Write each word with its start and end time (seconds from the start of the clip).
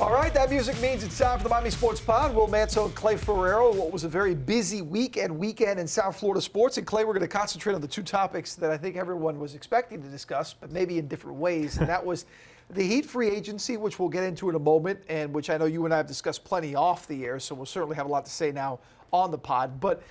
All 0.00 0.14
right, 0.14 0.32
that 0.32 0.48
music 0.48 0.80
means 0.80 1.04
it's 1.04 1.18
time 1.18 1.36
for 1.36 1.44
the 1.44 1.50
Miami 1.50 1.68
Sports 1.68 2.00
Pod. 2.00 2.34
Will 2.34 2.46
Manso 2.46 2.86
and 2.86 2.94
Clay 2.94 3.18
Ferraro. 3.18 3.70
What 3.70 3.92
was 3.92 4.04
a 4.04 4.08
very 4.08 4.34
busy 4.34 4.80
week 4.80 5.18
and 5.18 5.38
weekend 5.38 5.78
in 5.78 5.86
South 5.86 6.18
Florida 6.18 6.40
sports. 6.40 6.78
And 6.78 6.86
Clay, 6.86 7.04
we're 7.04 7.12
going 7.12 7.20
to 7.20 7.28
concentrate 7.28 7.74
on 7.74 7.82
the 7.82 7.86
two 7.86 8.02
topics 8.02 8.54
that 8.54 8.70
I 8.70 8.78
think 8.78 8.96
everyone 8.96 9.38
was 9.38 9.54
expecting 9.54 10.02
to 10.02 10.08
discuss, 10.08 10.54
but 10.54 10.72
maybe 10.72 10.96
in 10.96 11.06
different 11.06 11.36
ways. 11.36 11.76
And 11.76 11.86
that 11.86 12.02
was 12.02 12.24
the 12.70 12.82
Heat 12.82 13.04
free 13.04 13.28
agency, 13.28 13.76
which 13.76 13.98
we'll 13.98 14.08
get 14.08 14.24
into 14.24 14.48
in 14.48 14.54
a 14.54 14.58
moment, 14.58 15.00
and 15.10 15.34
which 15.34 15.50
I 15.50 15.58
know 15.58 15.66
you 15.66 15.84
and 15.84 15.92
I 15.92 15.98
have 15.98 16.06
discussed 16.06 16.44
plenty 16.44 16.74
off 16.74 17.06
the 17.06 17.26
air, 17.26 17.38
so 17.38 17.54
we'll 17.54 17.66
certainly 17.66 17.96
have 17.96 18.06
a 18.06 18.10
lot 18.10 18.24
to 18.24 18.30
say 18.30 18.52
now 18.52 18.78
on 19.12 19.30
the 19.30 19.38
pod. 19.38 19.80
But 19.80 20.02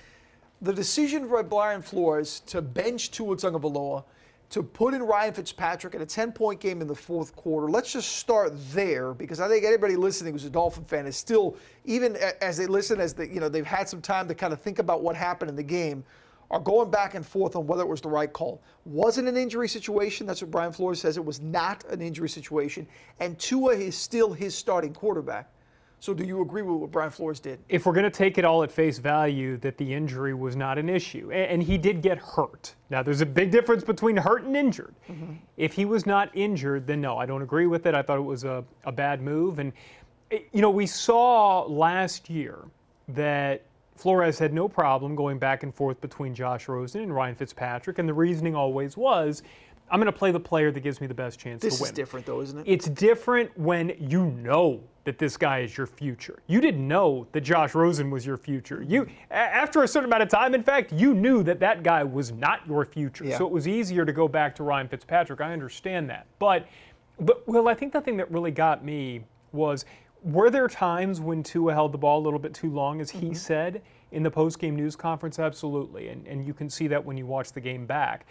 the 0.62 0.72
decision 0.72 1.26
by 1.26 1.42
Brian 1.42 1.82
Flores 1.82 2.38
to 2.46 2.62
bench 2.62 3.10
Tua 3.10 3.34
Tagovailoa– 3.34 4.04
to 4.50 4.62
put 4.64 4.94
in 4.94 5.02
Ryan 5.02 5.32
Fitzpatrick 5.32 5.94
in 5.94 6.02
a 6.02 6.06
10 6.06 6.32
point 6.32 6.60
game 6.60 6.80
in 6.80 6.88
the 6.88 6.94
fourth 6.94 7.34
quarter. 7.36 7.70
Let's 7.70 7.92
just 7.92 8.16
start 8.16 8.52
there 8.72 9.14
because 9.14 9.40
I 9.40 9.48
think 9.48 9.64
anybody 9.64 9.96
listening 9.96 10.32
who's 10.32 10.44
a 10.44 10.50
Dolphin 10.50 10.84
fan 10.84 11.06
is 11.06 11.16
still, 11.16 11.56
even 11.84 12.16
as 12.40 12.56
they 12.56 12.66
listen, 12.66 13.00
as 13.00 13.14
they, 13.14 13.28
you 13.28 13.40
know, 13.40 13.48
they've 13.48 13.64
had 13.64 13.88
some 13.88 14.02
time 14.02 14.26
to 14.28 14.34
kind 14.34 14.52
of 14.52 14.60
think 14.60 14.80
about 14.80 15.02
what 15.02 15.14
happened 15.16 15.48
in 15.50 15.56
the 15.56 15.62
game, 15.62 16.04
are 16.50 16.58
going 16.58 16.90
back 16.90 17.14
and 17.14 17.24
forth 17.24 17.54
on 17.54 17.64
whether 17.66 17.82
it 17.82 17.88
was 17.88 18.00
the 18.00 18.08
right 18.08 18.32
call. 18.32 18.60
Wasn't 18.84 19.28
an 19.28 19.36
injury 19.36 19.68
situation. 19.68 20.26
That's 20.26 20.42
what 20.42 20.50
Brian 20.50 20.72
Flores 20.72 21.00
says. 21.00 21.16
It 21.16 21.24
was 21.24 21.40
not 21.40 21.84
an 21.84 22.02
injury 22.02 22.28
situation. 22.28 22.88
And 23.20 23.38
Tua 23.38 23.74
is 23.74 23.96
still 23.96 24.32
his 24.32 24.52
starting 24.52 24.92
quarterback. 24.92 25.48
So 26.00 26.14
do 26.14 26.24
you 26.24 26.40
agree 26.40 26.62
with 26.62 26.76
what 26.76 26.90
Brian 26.90 27.10
Flores 27.10 27.40
did? 27.40 27.60
If 27.68 27.84
we're 27.84 27.92
going 27.92 28.04
to 28.04 28.10
take 28.10 28.38
it 28.38 28.44
all 28.44 28.62
at 28.62 28.72
face 28.72 28.96
value 28.96 29.58
that 29.58 29.76
the 29.76 29.92
injury 29.92 30.32
was 30.32 30.56
not 30.56 30.78
an 30.78 30.88
issue, 30.88 31.30
and 31.30 31.62
he 31.62 31.76
did 31.76 32.00
get 32.00 32.16
hurt. 32.16 32.74
Now, 32.88 33.02
there's 33.02 33.20
a 33.20 33.26
big 33.26 33.50
difference 33.50 33.84
between 33.84 34.16
hurt 34.16 34.44
and 34.44 34.56
injured. 34.56 34.94
Mm-hmm. 35.10 35.34
If 35.58 35.74
he 35.74 35.84
was 35.84 36.06
not 36.06 36.30
injured, 36.34 36.86
then 36.86 37.02
no, 37.02 37.18
I 37.18 37.26
don't 37.26 37.42
agree 37.42 37.66
with 37.66 37.84
it. 37.84 37.94
I 37.94 38.00
thought 38.00 38.16
it 38.16 38.22
was 38.22 38.44
a, 38.44 38.64
a 38.84 38.92
bad 38.92 39.20
move. 39.20 39.58
And, 39.58 39.74
eh, 40.30 40.38
you 40.52 40.62
know, 40.62 40.70
we 40.70 40.86
saw 40.86 41.64
last 41.64 42.30
year 42.30 42.60
that 43.08 43.62
Flores 43.94 44.38
had 44.38 44.54
no 44.54 44.66
problem 44.66 45.14
going 45.14 45.38
back 45.38 45.64
and 45.64 45.74
forth 45.74 46.00
between 46.00 46.34
Josh 46.34 46.66
Rosen 46.66 47.02
and 47.02 47.14
Ryan 47.14 47.34
Fitzpatrick, 47.34 47.98
and 47.98 48.08
the 48.08 48.14
reasoning 48.14 48.54
always 48.54 48.96
was 48.96 49.42
I'm 49.90 49.98
going 49.98 50.06
to 50.06 50.18
play 50.18 50.30
the 50.30 50.40
player 50.40 50.70
that 50.70 50.80
gives 50.80 51.00
me 51.00 51.06
the 51.06 51.14
best 51.14 51.38
chance 51.38 51.62
this 51.62 51.76
to 51.76 51.82
win. 51.82 51.88
This 51.88 51.90
is 51.90 51.96
different, 51.96 52.26
though, 52.26 52.40
isn't 52.40 52.58
it? 52.58 52.64
It's 52.66 52.88
different 52.88 53.56
when 53.58 53.94
you 53.98 54.26
know 54.26 54.80
that 55.04 55.18
this 55.18 55.36
guy 55.36 55.60
is 55.60 55.76
your 55.76 55.86
future. 55.86 56.40
You 56.46 56.60
didn't 56.60 56.86
know 56.86 57.26
that 57.32 57.40
Josh 57.40 57.74
Rosen 57.74 58.10
was 58.10 58.24
your 58.24 58.36
future. 58.36 58.84
You, 58.86 59.08
after 59.30 59.82
a 59.82 59.88
certain 59.88 60.08
amount 60.08 60.22
of 60.22 60.28
time, 60.28 60.54
in 60.54 60.62
fact, 60.62 60.92
you 60.92 61.14
knew 61.14 61.42
that 61.42 61.58
that 61.60 61.82
guy 61.82 62.04
was 62.04 62.32
not 62.32 62.66
your 62.66 62.84
future. 62.84 63.24
Yeah. 63.24 63.38
So 63.38 63.46
it 63.46 63.50
was 63.50 63.66
easier 63.66 64.04
to 64.04 64.12
go 64.12 64.28
back 64.28 64.54
to 64.56 64.62
Ryan 64.62 64.88
Fitzpatrick. 64.88 65.40
I 65.40 65.52
understand 65.52 66.08
that, 66.10 66.26
but, 66.38 66.68
but 67.18 67.46
well, 67.48 67.66
I 67.66 67.74
think 67.74 67.92
the 67.92 68.00
thing 68.00 68.16
that 68.18 68.30
really 68.30 68.50
got 68.50 68.84
me 68.84 69.24
was 69.52 69.84
were 70.22 70.50
there 70.50 70.68
times 70.68 71.20
when 71.20 71.42
Tua 71.42 71.72
held 71.72 71.92
the 71.92 71.98
ball 71.98 72.20
a 72.20 72.24
little 72.24 72.38
bit 72.38 72.52
too 72.52 72.70
long, 72.70 73.00
as 73.00 73.10
he 73.10 73.26
mm-hmm. 73.26 73.34
said 73.34 73.82
in 74.12 74.22
the 74.22 74.30
post-game 74.30 74.76
news 74.76 74.94
conference? 74.96 75.38
Absolutely, 75.38 76.08
and 76.08 76.26
and 76.26 76.46
you 76.46 76.52
can 76.52 76.68
see 76.68 76.86
that 76.88 77.02
when 77.02 77.16
you 77.16 77.26
watch 77.26 77.52
the 77.52 77.60
game 77.60 77.86
back. 77.86 78.26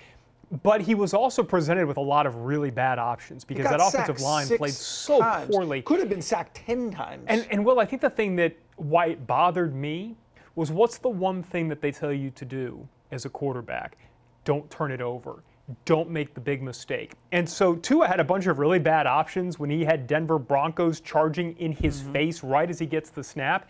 But 0.63 0.81
he 0.81 0.95
was 0.95 1.13
also 1.13 1.43
presented 1.43 1.85
with 1.85 1.97
a 1.97 2.01
lot 2.01 2.25
of 2.25 2.35
really 2.37 2.71
bad 2.71 2.97
options 2.97 3.43
because 3.43 3.65
that 3.65 3.79
offensive 3.79 4.19
line 4.19 4.47
played 4.47 4.73
so 4.73 5.19
times. 5.19 5.51
poorly. 5.51 5.83
Could 5.83 5.99
have 5.99 6.09
been 6.09 6.23
sacked 6.23 6.55
10 6.55 6.89
times. 6.91 7.23
And, 7.27 7.45
and 7.51 7.63
Will, 7.63 7.79
I 7.79 7.85
think 7.85 8.01
the 8.01 8.09
thing 8.09 8.35
that 8.37 8.55
why 8.77 9.07
it 9.07 9.27
bothered 9.27 9.75
me 9.75 10.15
was 10.55 10.71
what's 10.71 10.97
the 10.97 11.09
one 11.09 11.43
thing 11.43 11.67
that 11.67 11.81
they 11.81 11.91
tell 11.91 12.11
you 12.11 12.31
to 12.31 12.45
do 12.45 12.87
as 13.11 13.25
a 13.25 13.29
quarterback? 13.29 13.97
Don't 14.43 14.67
turn 14.71 14.91
it 14.91 15.01
over. 15.01 15.43
Don't 15.85 16.09
make 16.09 16.33
the 16.33 16.41
big 16.41 16.63
mistake. 16.63 17.13
And 17.31 17.47
so 17.47 17.75
Tua 17.75 18.07
had 18.07 18.19
a 18.19 18.23
bunch 18.23 18.47
of 18.47 18.57
really 18.57 18.79
bad 18.79 19.05
options 19.05 19.59
when 19.59 19.69
he 19.69 19.85
had 19.85 20.07
Denver 20.07 20.39
Broncos 20.39 20.99
charging 20.99 21.55
in 21.57 21.71
his 21.71 22.01
mm-hmm. 22.01 22.13
face 22.13 22.43
right 22.43 22.67
as 22.67 22.79
he 22.79 22.87
gets 22.87 23.11
the 23.11 23.23
snap. 23.23 23.69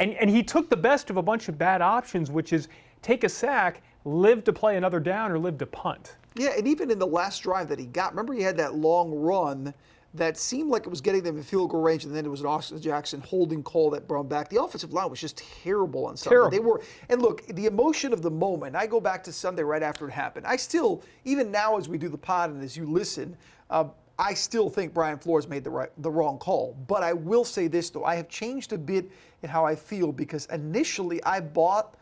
And, 0.00 0.14
and 0.14 0.28
he 0.28 0.42
took 0.42 0.68
the 0.68 0.76
best 0.76 1.08
of 1.08 1.18
a 1.18 1.22
bunch 1.22 1.48
of 1.48 1.56
bad 1.56 1.82
options, 1.82 2.32
which 2.32 2.52
is 2.52 2.66
take 3.00 3.22
a 3.22 3.28
sack 3.28 3.82
live 4.04 4.44
to 4.44 4.52
play 4.52 4.76
another 4.76 5.00
down 5.00 5.30
or 5.30 5.38
live 5.38 5.58
to 5.58 5.66
punt. 5.66 6.16
Yeah, 6.36 6.50
and 6.56 6.66
even 6.68 6.90
in 6.90 6.98
the 6.98 7.06
last 7.06 7.42
drive 7.42 7.68
that 7.68 7.78
he 7.78 7.86
got, 7.86 8.12
remember 8.12 8.34
he 8.34 8.42
had 8.42 8.56
that 8.58 8.74
long 8.74 9.14
run 9.14 9.72
that 10.14 10.36
seemed 10.38 10.70
like 10.70 10.82
it 10.86 10.88
was 10.88 11.00
getting 11.00 11.22
them 11.22 11.36
in 11.36 11.42
field 11.42 11.70
goal 11.70 11.82
range, 11.82 12.04
and 12.04 12.14
then 12.14 12.24
it 12.24 12.28
was 12.28 12.40
an 12.40 12.46
Austin 12.46 12.80
Jackson 12.80 13.20
holding 13.20 13.62
call 13.62 13.90
that 13.90 14.08
brought 14.08 14.22
him 14.22 14.28
back. 14.28 14.48
The 14.48 14.62
offensive 14.62 14.92
line 14.92 15.10
was 15.10 15.20
just 15.20 15.38
terrible 15.62 16.06
on 16.06 16.16
Sunday. 16.16 16.34
Terrible. 16.34 16.50
They 16.50 16.58
were, 16.58 16.82
and 17.08 17.20
look, 17.22 17.46
the 17.48 17.66
emotion 17.66 18.12
of 18.12 18.22
the 18.22 18.30
moment. 18.30 18.76
I 18.76 18.86
go 18.86 19.00
back 19.00 19.22
to 19.24 19.32
Sunday 19.32 19.62
right 19.62 19.82
after 19.82 20.08
it 20.08 20.12
happened. 20.12 20.46
I 20.46 20.56
still, 20.56 21.02
even 21.24 21.50
now 21.50 21.76
as 21.76 21.88
we 21.88 21.98
do 21.98 22.08
the 22.08 22.18
pod 22.18 22.50
and 22.50 22.62
as 22.62 22.76
you 22.76 22.86
listen, 22.86 23.36
uh, 23.70 23.84
I 24.18 24.32
still 24.32 24.70
think 24.70 24.94
Brian 24.94 25.18
Flores 25.18 25.46
made 25.46 25.64
the 25.64 25.70
right, 25.70 25.90
the 25.98 26.10
wrong 26.10 26.38
call. 26.38 26.76
But 26.86 27.02
I 27.02 27.12
will 27.12 27.44
say 27.44 27.68
this 27.68 27.90
though, 27.90 28.04
I 28.04 28.14
have 28.16 28.28
changed 28.28 28.72
a 28.72 28.78
bit 28.78 29.10
in 29.42 29.50
how 29.50 29.66
I 29.66 29.74
feel 29.74 30.12
because 30.12 30.46
initially 30.46 31.22
I 31.24 31.40
bought 31.40 31.96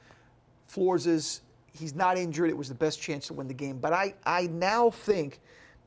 Flores's 0.68 1.40
he's 1.74 1.94
not 1.94 2.16
injured. 2.16 2.50
It 2.50 2.56
was 2.56 2.68
the 2.68 2.74
best 2.74 3.00
chance 3.00 3.26
to 3.26 3.34
win 3.34 3.48
the 3.48 3.54
game. 3.54 3.78
But 3.78 3.92
I, 3.92 4.14
I 4.24 4.46
now 4.46 4.90
think, 4.90 5.40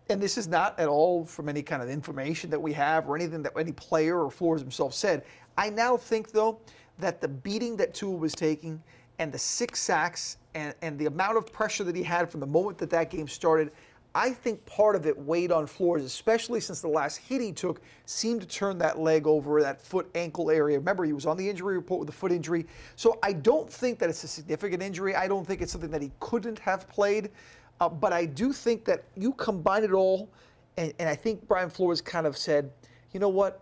and 0.10 0.22
this 0.22 0.38
is 0.38 0.48
not 0.48 0.80
at 0.80 0.88
all 0.88 1.26
from 1.26 1.50
any 1.50 1.64
kind 1.64 1.82
of 1.82 1.90
information 1.90 2.50
that 2.52 2.62
we 2.62 2.74
have 2.74 3.10
or 3.10 3.16
anything 3.16 3.42
that 3.44 3.54
any 3.58 3.72
player 3.72 4.24
or 4.24 4.30
Flores 4.30 4.62
himself 4.62 4.94
said. 4.94 5.24
I 5.58 5.70
now 5.70 5.98
think, 5.98 6.32
though, 6.32 6.60
that 7.00 7.22
the 7.22 7.28
beating 7.28 7.78
that 7.78 7.94
Tua 7.94 8.16
was 8.16 8.34
taking 8.34 8.82
and 9.20 9.32
the 9.32 9.40
six 9.40 9.80
sacks 9.80 10.38
and, 10.54 10.76
and 10.82 11.00
the 11.00 11.08
amount 11.08 11.38
of 11.38 11.52
pressure 11.52 11.84
that 11.84 11.96
he 11.96 12.04
had 12.04 12.30
from 12.30 12.40
the 12.40 12.48
moment 12.48 12.78
that 12.78 12.90
that 12.92 13.10
game 13.10 13.28
started– 13.28 13.72
I 14.16 14.32
think 14.32 14.66
part 14.66 14.96
of 14.96 15.06
it 15.06 15.18
weighed 15.18 15.52
on 15.52 15.68
Flores, 15.68 16.04
especially 16.04 16.60
since 16.60 16.82
the 16.82 16.88
last 16.88 17.18
hit 17.18 17.40
he 17.40 17.52
took 17.52 17.82
seemed 18.06 18.42
to 18.42 18.48
turn 18.48 18.78
that 18.80 19.00
leg 19.00 19.28
over, 19.28 19.62
that 19.62 19.82
foot 19.82 20.10
ankle 20.16 20.50
area. 20.50 20.80
Remember, 20.80 21.06
he 21.06 21.14
was 21.14 21.26
on 21.26 21.38
the 21.38 21.48
injury 21.48 21.76
report 21.76 22.00
with 22.00 22.10
a 22.10 22.14
foot 22.14 22.32
injury. 22.32 22.66
So 22.96 23.20
I 23.22 23.34
don't 23.34 23.70
think 23.70 24.00
that 24.00 24.10
it's 24.10 24.24
a 24.24 24.28
significant 24.28 24.82
injury. 24.82 25.16
I 25.16 25.28
don't 25.28 25.46
think 25.46 25.62
it's 25.62 25.72
something 25.72 25.92
that 25.92 26.02
he 26.02 26.12
couldn't 26.20 26.58
have 26.60 26.90
played. 26.90 27.30
Uh, 27.80 27.90
but 27.90 28.12
I 28.12 28.26
do 28.26 28.52
think 28.54 28.86
that 28.86 29.04
you 29.16 29.34
combine 29.34 29.84
it 29.84 29.92
all, 29.92 30.30
and, 30.78 30.92
and 30.98 31.08
I 31.08 31.16
think 31.16 31.48
Brian 31.48 31.70
Flores 31.70 32.02
kind 32.02 32.26
of 32.26 32.36
said, 32.36 32.72
you 33.12 33.20
know 33.20 33.30
what? 33.30 33.62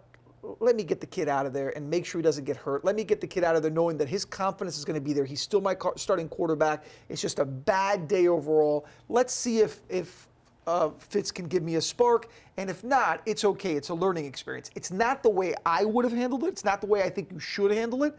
let 0.59 0.75
me 0.75 0.83
get 0.83 1.01
the 1.01 1.07
kid 1.07 1.27
out 1.27 1.45
of 1.45 1.53
there 1.53 1.75
and 1.75 1.89
make 1.89 2.05
sure 2.05 2.19
he 2.19 2.23
doesn't 2.23 2.45
get 2.45 2.57
hurt. 2.57 2.85
Let 2.85 2.95
me 2.95 3.03
get 3.03 3.21
the 3.21 3.27
kid 3.27 3.43
out 3.43 3.55
of 3.55 3.61
there 3.61 3.71
knowing 3.71 3.97
that 3.97 4.07
his 4.07 4.25
confidence 4.25 4.77
is 4.77 4.85
going 4.85 4.95
to 4.95 5.01
be 5.01 5.13
there. 5.13 5.25
He's 5.25 5.41
still 5.41 5.61
my 5.61 5.75
starting 5.95 6.29
quarterback. 6.29 6.83
It's 7.09 7.21
just 7.21 7.39
a 7.39 7.45
bad 7.45 8.07
day 8.07 8.27
overall. 8.27 8.85
Let's 9.09 9.33
see 9.33 9.59
if 9.59 9.81
if 9.89 10.27
uh, 10.67 10.89
Fitz 10.97 11.31
can 11.31 11.47
give 11.47 11.63
me 11.63 11.75
a 11.75 11.81
spark. 11.81 12.29
And 12.57 12.69
if 12.69 12.83
not, 12.83 13.21
it's 13.25 13.43
okay. 13.45 13.73
It's 13.73 13.89
a 13.89 13.93
learning 13.93 14.25
experience. 14.25 14.71
It's 14.75 14.91
not 14.91 15.23
the 15.23 15.29
way 15.29 15.53
I 15.65 15.85
would 15.85 16.05
have 16.05 16.13
handled 16.13 16.43
it. 16.43 16.47
It's 16.47 16.65
not 16.65 16.81
the 16.81 16.87
way 16.87 17.03
I 17.03 17.09
think 17.09 17.31
you 17.31 17.39
should 17.39 17.71
handle 17.71 18.03
it. 18.03 18.17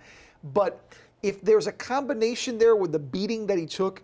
But 0.52 0.94
if 1.22 1.40
there's 1.40 1.66
a 1.66 1.72
combination 1.72 2.58
there 2.58 2.76
with 2.76 2.92
the 2.92 2.98
beating 2.98 3.46
that 3.46 3.58
he 3.58 3.66
took, 3.66 4.02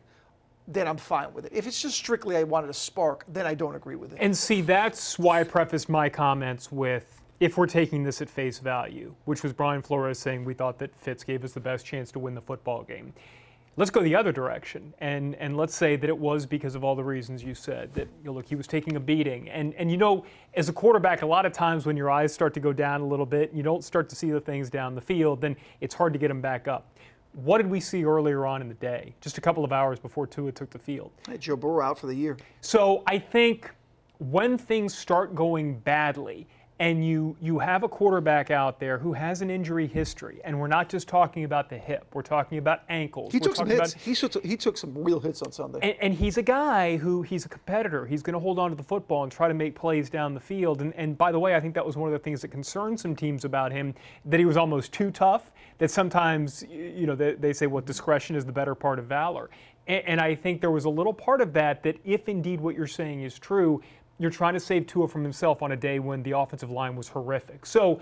then 0.69 0.86
I'm 0.86 0.97
fine 0.97 1.32
with 1.34 1.44
it. 1.44 1.52
If 1.52 1.66
it's 1.66 1.81
just 1.81 1.97
strictly 1.97 2.36
I 2.36 2.44
wanted 2.44 2.70
a 2.70 2.75
spark, 2.75 3.25
then 3.28 3.47
I 3.47 3.54
don't 3.54 3.75
agree 3.75 3.97
with 3.97 4.12
it. 4.12 4.19
And 4.20 4.36
see, 4.36 4.60
that's 4.60 5.19
why 5.19 5.41
I 5.41 5.44
prefaced 5.44 5.88
my 5.88 6.08
comments 6.08 6.70
with 6.70 7.20
if 7.41 7.58
we're 7.58 7.66
taking 7.66 8.04
this 8.04 8.22
at 8.22 8.31
face 8.31 8.60
value, 8.60 9.12
which 9.25 9.42
was 9.42 9.52
Brian 9.52 9.82
Flores 9.82 10.19
saying 10.19 10.44
we 10.44 10.54
thought 10.54 10.78
that 10.78 10.94
Fitz 10.94 11.25
gave 11.25 11.44
us 11.44 11.52
the 11.52 11.60
best 11.60 11.84
chance 11.84 12.12
to 12.12 12.20
win 12.20 12.34
the 12.34 12.41
football 12.41 12.84
game. 12.84 13.12
Let's 13.77 13.91
go 13.91 14.03
the 14.03 14.15
other 14.15 14.33
direction, 14.33 14.93
and 14.99 15.34
and 15.37 15.56
let's 15.56 15.75
say 15.75 15.97
that 15.97 16.06
it 16.06 16.16
was 16.16 16.44
because 16.44 16.75
of 16.75 16.84
all 16.84 16.94
the 16.94 17.05
reasons 17.05 17.43
you 17.43 17.55
said 17.55 17.94
that 17.94 18.06
you 18.21 18.25
know, 18.25 18.33
look 18.33 18.47
he 18.47 18.55
was 18.55 18.66
taking 18.66 18.97
a 18.97 19.00
beating, 19.00 19.49
and 19.49 19.72
and 19.75 19.91
you 19.91 19.97
know 19.97 20.27
as 20.53 20.69
a 20.69 20.75
quarterback 20.75 21.22
a 21.22 21.27
lot 21.27 21.47
of 21.47 21.53
times 21.53 21.87
when 21.87 21.97
your 21.97 22.11
eyes 22.11 22.34
start 22.34 22.53
to 22.53 22.61
go 22.61 22.75
down 22.75 23.00
a 23.00 23.06
little 23.06 23.25
bit, 23.25 23.50
you 23.55 23.62
don't 23.62 23.82
start 23.82 24.11
to 24.11 24.16
see 24.16 24.31
the 24.31 24.41
things 24.41 24.69
down 24.69 24.94
the 24.94 25.00
field, 25.00 25.41
then 25.41 25.56
it's 25.81 25.94
hard 25.94 26.12
to 26.12 26.19
get 26.19 26.28
them 26.28 26.43
back 26.43 26.69
up. 26.69 26.99
What 27.32 27.59
did 27.59 27.71
we 27.71 27.81
see 27.81 28.05
earlier 28.05 28.44
on 28.44 28.61
in 28.61 28.69
the 28.69 28.75
day, 28.75 29.15
just 29.22 29.38
a 29.38 29.41
couple 29.41 29.65
of 29.65 29.72
hours 29.72 29.99
before 29.99 30.27
Tua 30.27 30.53
took 30.53 30.69
the 30.69 30.78
field? 30.78 31.11
Hey, 31.27 31.38
Joe 31.38 31.56
Burrow 31.56 31.82
out 31.82 31.99
for 31.99 32.09
the 32.09 32.15
year. 32.15 32.37
So 32.61 33.03
I 33.06 33.19
think 33.19 33.71
when 34.19 34.59
things 34.59 34.94
start 34.94 35.34
going 35.34 35.78
badly 35.78 36.47
and 36.82 37.06
you 37.06 37.37
you 37.40 37.61
have 37.61 37.84
a 37.84 37.88
quarterback 37.88 38.50
out 38.50 38.81
there 38.81 38.99
who 38.99 39.12
has 39.12 39.40
an 39.40 39.50
injury 39.50 39.87
history, 39.87 40.40
and 40.43 40.58
we're 40.58 40.67
not 40.67 40.88
just 40.88 41.06
talking 41.06 41.44
about 41.44 41.70
the 41.70 41.79
hip, 41.79 42.05
we're 42.12 42.23
talking 42.23 42.58
about 42.58 42.81
ankles. 42.88 43.31
He 43.31 43.38
we're 43.38 43.44
took 43.44 43.56
some 43.56 43.69
hits. 43.69 43.93
About, 43.93 44.02
he, 44.02 44.14
took, 44.17 44.44
he 44.44 44.56
took 44.56 44.76
some 44.76 44.93
real 44.99 45.20
hits 45.20 45.43
on 45.43 45.52
Sunday. 45.52 45.79
And, 45.81 45.96
and 46.00 46.12
he's 46.12 46.38
a 46.38 46.43
guy 46.43 46.96
who 46.96 47.23
he's 47.23 47.44
a 47.44 47.49
competitor. 47.49 48.05
He's 48.05 48.20
going 48.20 48.34
to 48.34 48.40
hold 48.40 48.58
on 48.58 48.70
to 48.70 48.76
the 48.76 48.82
football 48.82 49.23
and 49.23 49.31
try 49.31 49.46
to 49.46 49.55
make 49.55 49.76
plays 49.76 50.11
down 50.11 50.34
the 50.34 50.40
field. 50.40 50.82
And, 50.82 50.93
and 50.94 51.17
by 51.17 51.31
the 51.31 51.38
way, 51.38 51.55
I 51.55 51.61
think 51.61 51.73
that 51.75 51.87
was 51.87 51.96
one 51.96 52.08
of 52.08 52.12
the 52.12 52.19
things 52.19 52.40
that 52.40 52.49
concerned 52.49 52.99
some 52.99 53.14
teams 53.14 53.44
about 53.44 53.70
him, 53.70 53.94
that 54.25 54.40
he 54.40 54.44
was 54.44 54.56
almost 54.56 54.93
too 54.93 55.12
tough. 55.12 55.52
That 55.79 55.88
sometimes, 55.88 56.64
you 56.69 57.06
know, 57.06 57.14
they, 57.14 57.34
they 57.34 57.52
say, 57.52 57.69
well, 57.69 57.82
discretion 57.82 58.34
is 58.34 58.44
the 58.44 58.52
better 58.52 58.75
part 58.75 58.99
of 58.99 59.05
valor. 59.05 59.50
And, 59.87 60.02
and 60.08 60.20
I 60.20 60.34
think 60.34 60.61
there 60.61 60.73
was 60.73 60.84
a 60.84 60.90
little 60.90 61.14
part 61.14 61.40
of 61.40 61.52
that 61.52 61.84
that, 61.84 61.96
if 62.05 62.29
indeed 62.29 62.61
what 62.61 62.75
you're 62.75 62.88
saying 62.88 63.23
is 63.23 63.38
true, 63.38 63.81
you're 64.22 64.30
trying 64.30 64.54
to 64.54 64.60
save 64.60 64.86
Tua 64.86 65.08
from 65.08 65.22
himself 65.22 65.62
on 65.62 65.72
a 65.72 65.76
day 65.76 65.98
when 65.98 66.22
the 66.22 66.30
offensive 66.30 66.70
line 66.70 66.94
was 66.94 67.08
horrific. 67.08 67.66
So 67.66 68.00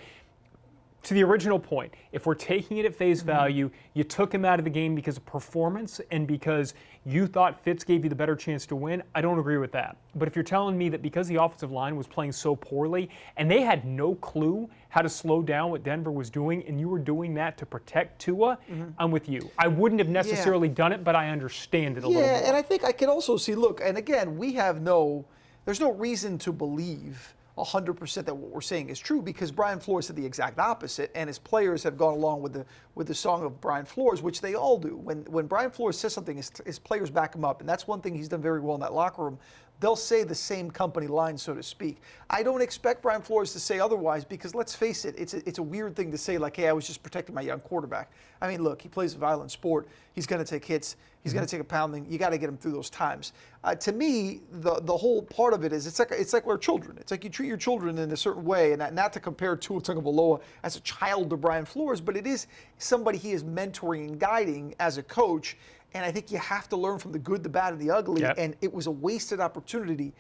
to 1.02 1.14
the 1.14 1.24
original 1.24 1.58
point, 1.58 1.94
if 2.12 2.26
we're 2.26 2.34
taking 2.34 2.76
it 2.76 2.84
at 2.84 2.94
face 2.94 3.20
mm-hmm. 3.20 3.26
value, 3.26 3.70
you 3.94 4.04
took 4.04 4.32
him 4.32 4.44
out 4.44 4.58
of 4.58 4.64
the 4.64 4.70
game 4.70 4.94
because 4.94 5.16
of 5.16 5.24
performance 5.24 5.98
and 6.10 6.26
because 6.26 6.74
you 7.06 7.26
thought 7.26 7.64
Fitz 7.64 7.84
gave 7.84 8.04
you 8.04 8.10
the 8.10 8.14
better 8.14 8.36
chance 8.36 8.66
to 8.66 8.76
win, 8.76 9.02
I 9.14 9.22
don't 9.22 9.38
agree 9.38 9.56
with 9.56 9.72
that. 9.72 9.96
But 10.14 10.28
if 10.28 10.36
you're 10.36 10.42
telling 10.42 10.76
me 10.76 10.90
that 10.90 11.00
because 11.00 11.26
the 11.26 11.36
offensive 11.36 11.72
line 11.72 11.96
was 11.96 12.06
playing 12.06 12.32
so 12.32 12.54
poorly 12.54 13.08
and 13.38 13.50
they 13.50 13.62
had 13.62 13.86
no 13.86 14.16
clue 14.16 14.68
how 14.90 15.00
to 15.00 15.08
slow 15.08 15.40
down 15.40 15.70
what 15.70 15.82
Denver 15.84 16.10
was 16.10 16.28
doing, 16.28 16.64
and 16.66 16.78
you 16.78 16.88
were 16.88 16.98
doing 16.98 17.32
that 17.34 17.56
to 17.56 17.64
protect 17.64 18.20
Tua, 18.20 18.58
mm-hmm. 18.70 18.90
I'm 18.98 19.10
with 19.10 19.28
you. 19.28 19.50
I 19.56 19.68
wouldn't 19.68 20.00
have 20.00 20.08
necessarily 20.08 20.68
yeah. 20.68 20.74
done 20.74 20.92
it, 20.92 21.02
but 21.02 21.14
I 21.14 21.30
understand 21.30 21.96
it 21.96 22.04
a 22.04 22.08
yeah, 22.08 22.14
little 22.14 22.22
Yeah, 22.22 22.48
and 22.48 22.56
I 22.56 22.60
think 22.60 22.84
I 22.84 22.92
can 22.92 23.08
also 23.08 23.38
see 23.38 23.54
look, 23.54 23.80
and 23.82 23.96
again, 23.96 24.36
we 24.36 24.52
have 24.54 24.82
no, 24.82 25.24
there's 25.64 25.80
no 25.80 25.92
reason 25.92 26.38
to 26.38 26.52
believe 26.52 27.34
100% 27.58 28.24
that 28.24 28.34
what 28.34 28.50
we're 28.50 28.60
saying 28.60 28.88
is 28.88 28.98
true 28.98 29.20
because 29.20 29.50
Brian 29.50 29.78
Flores 29.78 30.06
said 30.06 30.16
the 30.16 30.24
exact 30.24 30.58
opposite, 30.58 31.10
and 31.14 31.28
his 31.28 31.38
players 31.38 31.82
have 31.82 31.98
gone 31.98 32.14
along 32.14 32.40
with 32.40 32.52
the 32.52 32.64
with 32.94 33.06
the 33.06 33.14
song 33.14 33.44
of 33.44 33.60
Brian 33.60 33.84
Flores, 33.84 34.22
which 34.22 34.40
they 34.40 34.54
all 34.54 34.78
do. 34.78 34.96
When 34.96 35.24
when 35.24 35.46
Brian 35.46 35.70
Flores 35.70 35.98
says 35.98 36.14
something, 36.14 36.36
his, 36.36 36.50
his 36.64 36.78
players 36.78 37.10
back 37.10 37.34
him 37.34 37.44
up, 37.44 37.60
and 37.60 37.68
that's 37.68 37.86
one 37.86 38.00
thing 38.00 38.14
he's 38.14 38.28
done 38.28 38.40
very 38.40 38.60
well 38.60 38.74
in 38.74 38.80
that 38.80 38.94
locker 38.94 39.24
room 39.24 39.38
they'll 39.80 39.96
say 39.96 40.22
the 40.22 40.34
same 40.34 40.70
company 40.70 41.06
line, 41.06 41.36
so 41.36 41.54
to 41.54 41.62
speak. 41.62 42.00
I 42.28 42.42
don't 42.42 42.60
expect 42.60 43.02
Brian 43.02 43.22
Flores 43.22 43.52
to 43.54 43.60
say 43.60 43.80
otherwise 43.80 44.24
because 44.24 44.54
let's 44.54 44.74
face 44.74 45.04
it, 45.04 45.14
it's 45.18 45.34
a, 45.34 45.48
it's 45.48 45.58
a 45.58 45.62
weird 45.62 45.96
thing 45.96 46.10
to 46.12 46.18
say, 46.18 46.38
like, 46.38 46.56
hey, 46.56 46.68
I 46.68 46.72
was 46.72 46.86
just 46.86 47.02
protecting 47.02 47.34
my 47.34 47.40
young 47.40 47.60
quarterback. 47.60 48.12
I 48.40 48.48
mean, 48.48 48.62
look, 48.62 48.80
he 48.80 48.88
plays 48.88 49.14
a 49.14 49.18
violent 49.18 49.50
sport. 49.50 49.88
He's 50.12 50.26
going 50.26 50.44
to 50.44 50.48
take 50.48 50.64
hits. 50.64 50.96
He's 51.22 51.32
mm-hmm. 51.32 51.38
going 51.38 51.46
to 51.46 51.50
take 51.50 51.60
a 51.60 51.64
pounding. 51.64 52.06
You 52.08 52.18
got 52.18 52.30
to 52.30 52.38
get 52.38 52.48
him 52.48 52.56
through 52.56 52.72
those 52.72 52.88
times. 52.88 53.32
Uh, 53.62 53.74
to 53.74 53.92
me, 53.92 54.40
the 54.50 54.80
the 54.80 54.96
whole 54.96 55.22
part 55.22 55.52
of 55.52 55.64
it 55.64 55.72
is 55.72 55.86
it's 55.86 55.98
like 55.98 56.12
it's 56.12 56.32
like 56.32 56.46
we're 56.46 56.56
children. 56.56 56.96
It's 56.98 57.10
like 57.10 57.24
you 57.24 57.30
treat 57.30 57.48
your 57.48 57.58
children 57.58 57.98
in 57.98 58.10
a 58.10 58.16
certain 58.16 58.44
way, 58.44 58.72
and 58.72 58.78
not, 58.78 58.94
not 58.94 59.12
to 59.12 59.20
compare 59.20 59.54
Tua 59.54 59.80
Tagovailoa 59.80 60.40
as 60.62 60.76
a 60.76 60.80
child 60.80 61.30
to 61.30 61.36
Brian 61.36 61.66
Flores, 61.66 62.00
but 62.00 62.16
it 62.16 62.26
is 62.26 62.46
somebody 62.78 63.18
he 63.18 63.32
is 63.32 63.44
mentoring 63.44 64.08
and 64.08 64.18
guiding 64.18 64.74
as 64.80 64.96
a 64.96 65.02
coach. 65.02 65.56
And 65.92 66.04
I 66.04 66.12
think 66.12 66.30
you 66.30 66.38
have 66.38 66.68
to 66.68 66.76
learn 66.76 66.98
from 66.98 67.12
the 67.12 67.18
good, 67.18 67.42
the 67.42 67.48
bad, 67.48 67.72
and 67.72 67.82
the 67.82 67.90
ugly. 67.90 68.22
Yep. 68.22 68.36
And 68.38 68.56
it 68.60 68.72
was 68.72 68.86
a 68.86 68.92
wasted 68.92 69.40
opportunity. 69.40 70.14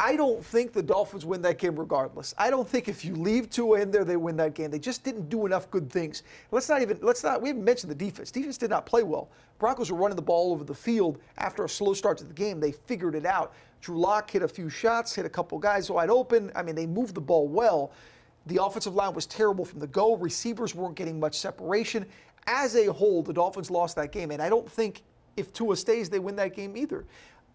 I 0.00 0.14
don't 0.14 0.44
think 0.44 0.72
the 0.72 0.82
Dolphins 0.82 1.26
win 1.26 1.42
that 1.42 1.58
game 1.58 1.76
regardless. 1.76 2.32
I 2.38 2.50
don't 2.50 2.68
think 2.68 2.86
if 2.86 3.04
you 3.04 3.16
leave 3.16 3.50
Tua 3.50 3.80
in 3.80 3.90
there, 3.90 4.04
they 4.04 4.16
win 4.16 4.36
that 4.36 4.54
game. 4.54 4.70
They 4.70 4.78
just 4.78 5.02
didn't 5.02 5.28
do 5.28 5.44
enough 5.44 5.68
good 5.72 5.90
things. 5.90 6.22
Let's 6.52 6.68
not 6.68 6.82
even, 6.82 6.98
let's 7.02 7.24
not, 7.24 7.42
we 7.42 7.48
haven't 7.48 7.64
mentioned 7.64 7.90
the 7.90 7.96
defense. 7.96 8.30
Defense 8.30 8.56
did 8.56 8.70
not 8.70 8.86
play 8.86 9.02
well. 9.02 9.28
Broncos 9.58 9.90
were 9.90 9.98
running 9.98 10.14
the 10.14 10.22
ball 10.22 10.52
over 10.52 10.62
the 10.62 10.74
field 10.74 11.18
after 11.38 11.64
a 11.64 11.68
slow 11.68 11.94
start 11.94 12.16
to 12.18 12.24
the 12.24 12.32
game. 12.32 12.60
They 12.60 12.70
figured 12.70 13.16
it 13.16 13.26
out. 13.26 13.52
Drew 13.80 13.98
Lock 13.98 14.30
hit 14.30 14.42
a 14.42 14.48
few 14.48 14.70
shots, 14.70 15.14
hit 15.14 15.26
a 15.26 15.28
couple 15.28 15.58
guys 15.58 15.90
wide 15.90 16.10
open. 16.10 16.52
I 16.54 16.62
mean, 16.62 16.76
they 16.76 16.86
moved 16.86 17.16
the 17.16 17.20
ball 17.20 17.48
well. 17.48 17.90
The 18.46 18.62
offensive 18.62 18.94
line 18.94 19.14
was 19.14 19.26
terrible 19.26 19.64
from 19.64 19.80
the 19.80 19.88
go. 19.88 20.16
Receivers 20.16 20.76
weren't 20.76 20.94
getting 20.94 21.18
much 21.18 21.36
separation 21.36 22.06
as 22.48 22.74
a 22.76 22.86
whole, 22.86 23.22
the 23.22 23.32
Dolphins 23.32 23.70
lost 23.70 23.94
that 23.96 24.10
game. 24.10 24.30
And 24.30 24.40
I 24.40 24.48
don't 24.48 24.68
think 24.68 25.02
if 25.36 25.52
Tua 25.52 25.76
stays, 25.76 26.08
they 26.08 26.18
win 26.18 26.34
that 26.36 26.56
game 26.56 26.76
either. 26.76 27.04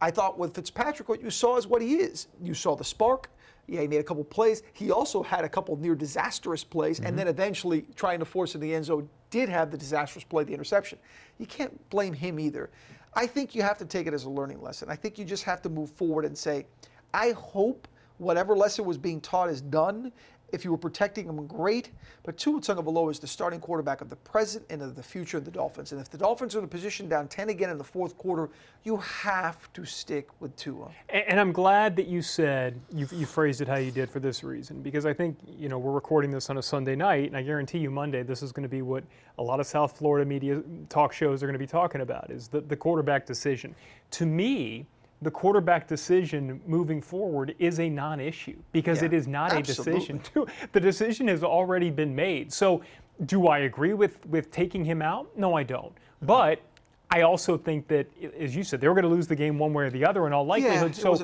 I 0.04 0.12
thought 0.12 0.38
with 0.38 0.54
Fitzpatrick, 0.54 1.08
what 1.08 1.22
you 1.22 1.30
saw 1.30 1.56
is 1.56 1.66
what 1.66 1.82
he 1.82 1.96
is. 1.96 2.28
You 2.42 2.54
saw 2.54 2.76
the 2.76 2.84
spark. 2.84 3.30
Yeah, 3.68 3.80
he 3.80 3.88
made 3.88 4.02
a 4.02 4.04
couple 4.04 4.26
plays. 4.26 4.62
He 4.74 4.92
also 4.92 5.24
had 5.24 5.46
a 5.46 5.50
couple 5.50 5.78
near 5.78 5.96
disastrous 5.96 6.62
plays, 6.62 6.98
mm-hmm. 6.98 7.08
and 7.08 7.18
then 7.18 7.30
eventually 7.30 7.86
trying 7.96 8.20
to 8.20 8.26
force 8.26 8.54
in 8.54 8.60
the 8.60 8.76
end 8.76 8.84
zone 8.84 9.08
did 9.30 9.48
have 9.48 9.72
the 9.72 9.78
disastrous 9.78 10.26
play, 10.26 10.44
the 10.44 10.54
interception. 10.54 11.00
You 11.38 11.46
can't 11.46 11.90
blame 11.90 12.12
him 12.12 12.38
either. 12.38 12.70
I 13.14 13.26
think 13.26 13.56
you 13.56 13.62
have 13.62 13.78
to 13.78 13.86
take 13.86 14.06
it 14.06 14.14
as 14.14 14.26
a 14.26 14.30
learning 14.30 14.62
lesson. 14.62 14.90
I 14.90 14.98
think 14.98 15.18
you 15.18 15.24
just 15.24 15.44
have 15.44 15.62
to 15.62 15.70
move 15.70 15.90
forward 15.92 16.26
and 16.26 16.38
say, 16.38 16.66
I 17.14 17.32
hope 17.32 17.88
whatever 18.18 18.58
lesson 18.58 18.84
was 18.84 18.98
being 18.98 19.22
taught 19.22 19.50
is 19.50 19.62
done, 19.62 20.12
if 20.54 20.64
you 20.64 20.72
were 20.72 20.78
protecting 20.78 21.26
him, 21.26 21.48
great. 21.48 21.90
But 22.22 22.38
Tua 22.38 22.62
Tagovailoa 22.62 23.12
is 23.12 23.20
the 23.20 23.28
starting 23.28 23.60
quarterback 23.60 24.02
of 24.02 24.10
the 24.10 24.16
present 24.18 24.64
and 24.70 24.82
of 24.82 24.96
the 24.96 25.02
future 25.04 25.36
of 25.36 25.46
the 25.46 25.52
Dolphins. 25.52 25.92
And 25.92 26.00
if 26.00 26.10
the 26.10 26.18
Dolphins 26.18 26.56
are 26.56 26.60
in 26.60 26.66
a 26.66 26.68
position 26.68 27.10
down 27.10 27.28
10 27.28 27.50
again 27.50 27.72
in 27.72 27.78
the 27.78 27.84
fourth 27.84 28.16
quarter, 28.18 28.50
you 28.84 28.98
have 28.98 29.74
to 29.74 29.84
stick 29.84 30.30
with 30.40 30.56
Tua. 30.56 30.92
And, 31.10 31.24
and 31.28 31.40
I'm 31.40 31.52
glad 31.52 31.96
that 31.96 32.08
you 32.08 32.22
said, 32.22 32.80
you, 32.94 33.08
you 33.12 33.26
phrased 33.26 33.62
it 33.62 33.68
how 33.68 33.78
you 33.78 33.92
did 33.92 34.12
for 34.12 34.20
this 34.20 34.44
reason, 34.44 34.82
because 34.82 35.08
I 35.08 35.14
think, 35.14 35.38
you 35.58 35.70
know, 35.70 35.80
we're 35.80 35.92
recording 35.92 36.30
this 36.30 36.52
on 36.52 36.60
a 36.60 36.62
Sunday 36.62 36.96
night, 36.96 37.26
and 37.26 37.36
I 37.36 37.42
guarantee 37.42 37.80
you 37.80 37.90
Monday 37.90 38.22
this 38.22 38.44
is 38.44 38.52
going 38.52 38.64
to 38.64 38.70
be 38.70 38.84
what 38.84 39.04
a 39.40 39.44
lot 39.44 39.60
of 39.60 39.66
South 39.66 39.98
Florida 39.98 40.30
media 40.30 40.62
talk 40.88 41.12
shows 41.12 41.42
are 41.42 41.48
going 41.48 41.54
to 41.54 41.60
be 41.60 41.66
talking 41.66 42.02
about, 42.02 42.30
is 42.30 42.48
the, 42.48 42.62
the 42.62 42.76
quarterback 42.76 43.26
decision. 43.26 43.74
To 44.12 44.28
me, 44.28 44.86
the 45.24 45.32
quarterback 45.32 45.88
decision 45.88 46.62
moving 46.66 47.02
forward 47.02 47.56
is 47.60 47.80
a 47.80 47.90
non 47.90 48.20
issue 48.20 48.58
because 48.72 49.00
yeah, 49.00 49.08
it 49.08 49.14
is 49.14 49.28
not 49.28 49.54
absolutely. 49.54 49.94
a 49.94 49.96
decision. 49.96 50.20
To, 50.34 50.48
the 50.72 50.80
decision 50.80 51.28
has 51.28 51.44
already 51.44 51.90
been 51.90 52.16
made. 52.16 52.52
So, 52.52 52.82
do 53.26 53.48
I 53.48 53.60
agree 53.60 53.94
with, 53.94 54.26
with 54.26 54.52
taking 54.52 54.84
him 54.84 55.02
out? 55.02 55.28
No, 55.38 55.56
I 55.56 55.64
don't. 55.64 55.94
Mm-hmm. 55.94 56.26
But 56.26 56.62
I 57.14 57.22
also 57.22 57.60
think 57.60 57.88
that, 57.90 58.08
as 58.40 58.56
you 58.56 58.64
said, 58.64 58.82
they 58.82 58.88
were 58.88 58.96
going 58.96 59.04
to 59.04 59.10
lose 59.10 59.28
the 59.28 59.36
game 59.36 59.60
one 59.60 59.72
way 59.72 59.84
or 59.84 59.92
the 59.92 60.04
other 60.04 60.26
in 60.26 60.34
all 60.34 60.48
likelihood. 60.48 60.98
Yeah, 60.98 61.16
so 61.16 61.18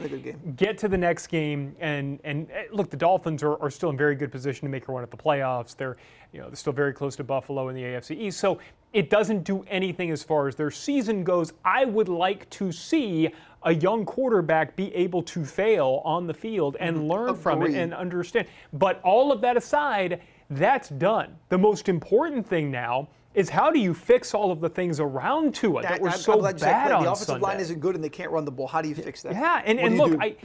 get 0.55 0.77
to 0.77 0.87
the 0.87 0.97
next 0.97 1.27
game 1.27 1.75
and 1.79 2.19
and 2.23 2.47
eh, 2.51 2.65
look, 2.71 2.91
the 2.91 2.97
Dolphins 2.97 3.41
are, 3.41 3.59
are 3.59 3.71
still 3.71 3.89
in 3.89 3.97
very 3.97 4.13
good 4.13 4.31
position 4.31 4.67
to 4.67 4.69
make 4.69 4.87
a 4.87 4.91
run 4.91 5.01
at 5.01 5.09
the 5.09 5.17
playoffs. 5.17 5.75
They're 5.75 5.97
you 6.31 6.41
know 6.41 6.47
they're 6.47 6.55
still 6.55 6.73
very 6.73 6.93
close 6.93 7.15
to 7.15 7.23
Buffalo 7.23 7.69
in 7.69 7.75
the 7.75 7.81
AFC 7.81 8.15
East. 8.15 8.39
So 8.39 8.59
it 8.93 9.09
doesn't 9.09 9.43
do 9.43 9.65
anything 9.67 10.11
as 10.11 10.21
far 10.21 10.47
as 10.47 10.55
their 10.55 10.69
season 10.69 11.23
goes. 11.23 11.53
I 11.65 11.85
would 11.85 12.07
like 12.07 12.47
to 12.51 12.71
see 12.71 13.29
a 13.63 13.73
young 13.73 14.05
quarterback 14.05 14.75
be 14.75 14.93
able 14.93 15.23
to 15.23 15.43
fail 15.43 16.03
on 16.05 16.27
the 16.27 16.35
field 16.35 16.77
and 16.79 16.97
mm-hmm. 16.97 17.07
learn 17.07 17.29
Agreed. 17.29 17.41
from 17.41 17.63
it 17.63 17.73
and 17.73 17.95
understand. 17.95 18.47
But 18.73 19.01
all 19.01 19.31
of 19.31 19.41
that 19.41 19.57
aside, 19.57 20.21
that's 20.51 20.89
done. 20.89 21.35
The 21.49 21.57
most 21.57 21.89
important 21.89 22.47
thing 22.47 22.69
now 22.69 23.07
is 23.33 23.49
how 23.49 23.71
do 23.71 23.79
you 23.79 23.93
fix 23.93 24.33
all 24.33 24.51
of 24.51 24.59
the 24.59 24.69
things 24.69 24.99
around 24.99 25.53
Tua 25.53 25.81
that, 25.81 25.89
that 25.89 26.01
were 26.01 26.09
I'm, 26.09 26.17
so 26.17 26.45
I'm 26.45 26.55
bad 26.55 26.91
on 26.91 27.03
The 27.03 27.11
offensive 27.11 27.27
Sunday. 27.27 27.43
line 27.43 27.59
isn't 27.59 27.79
good 27.79 27.95
and 27.95 28.03
they 28.03 28.09
can't 28.09 28.31
run 28.31 28.45
the 28.45 28.51
ball. 28.51 28.67
How 28.67 28.81
do 28.81 28.89
you 28.89 28.95
fix 28.95 29.21
that? 29.21 29.33
Yeah, 29.33 29.61
and, 29.65 29.79
and 29.79 29.97
look, 29.97 30.19
I, 30.19 30.35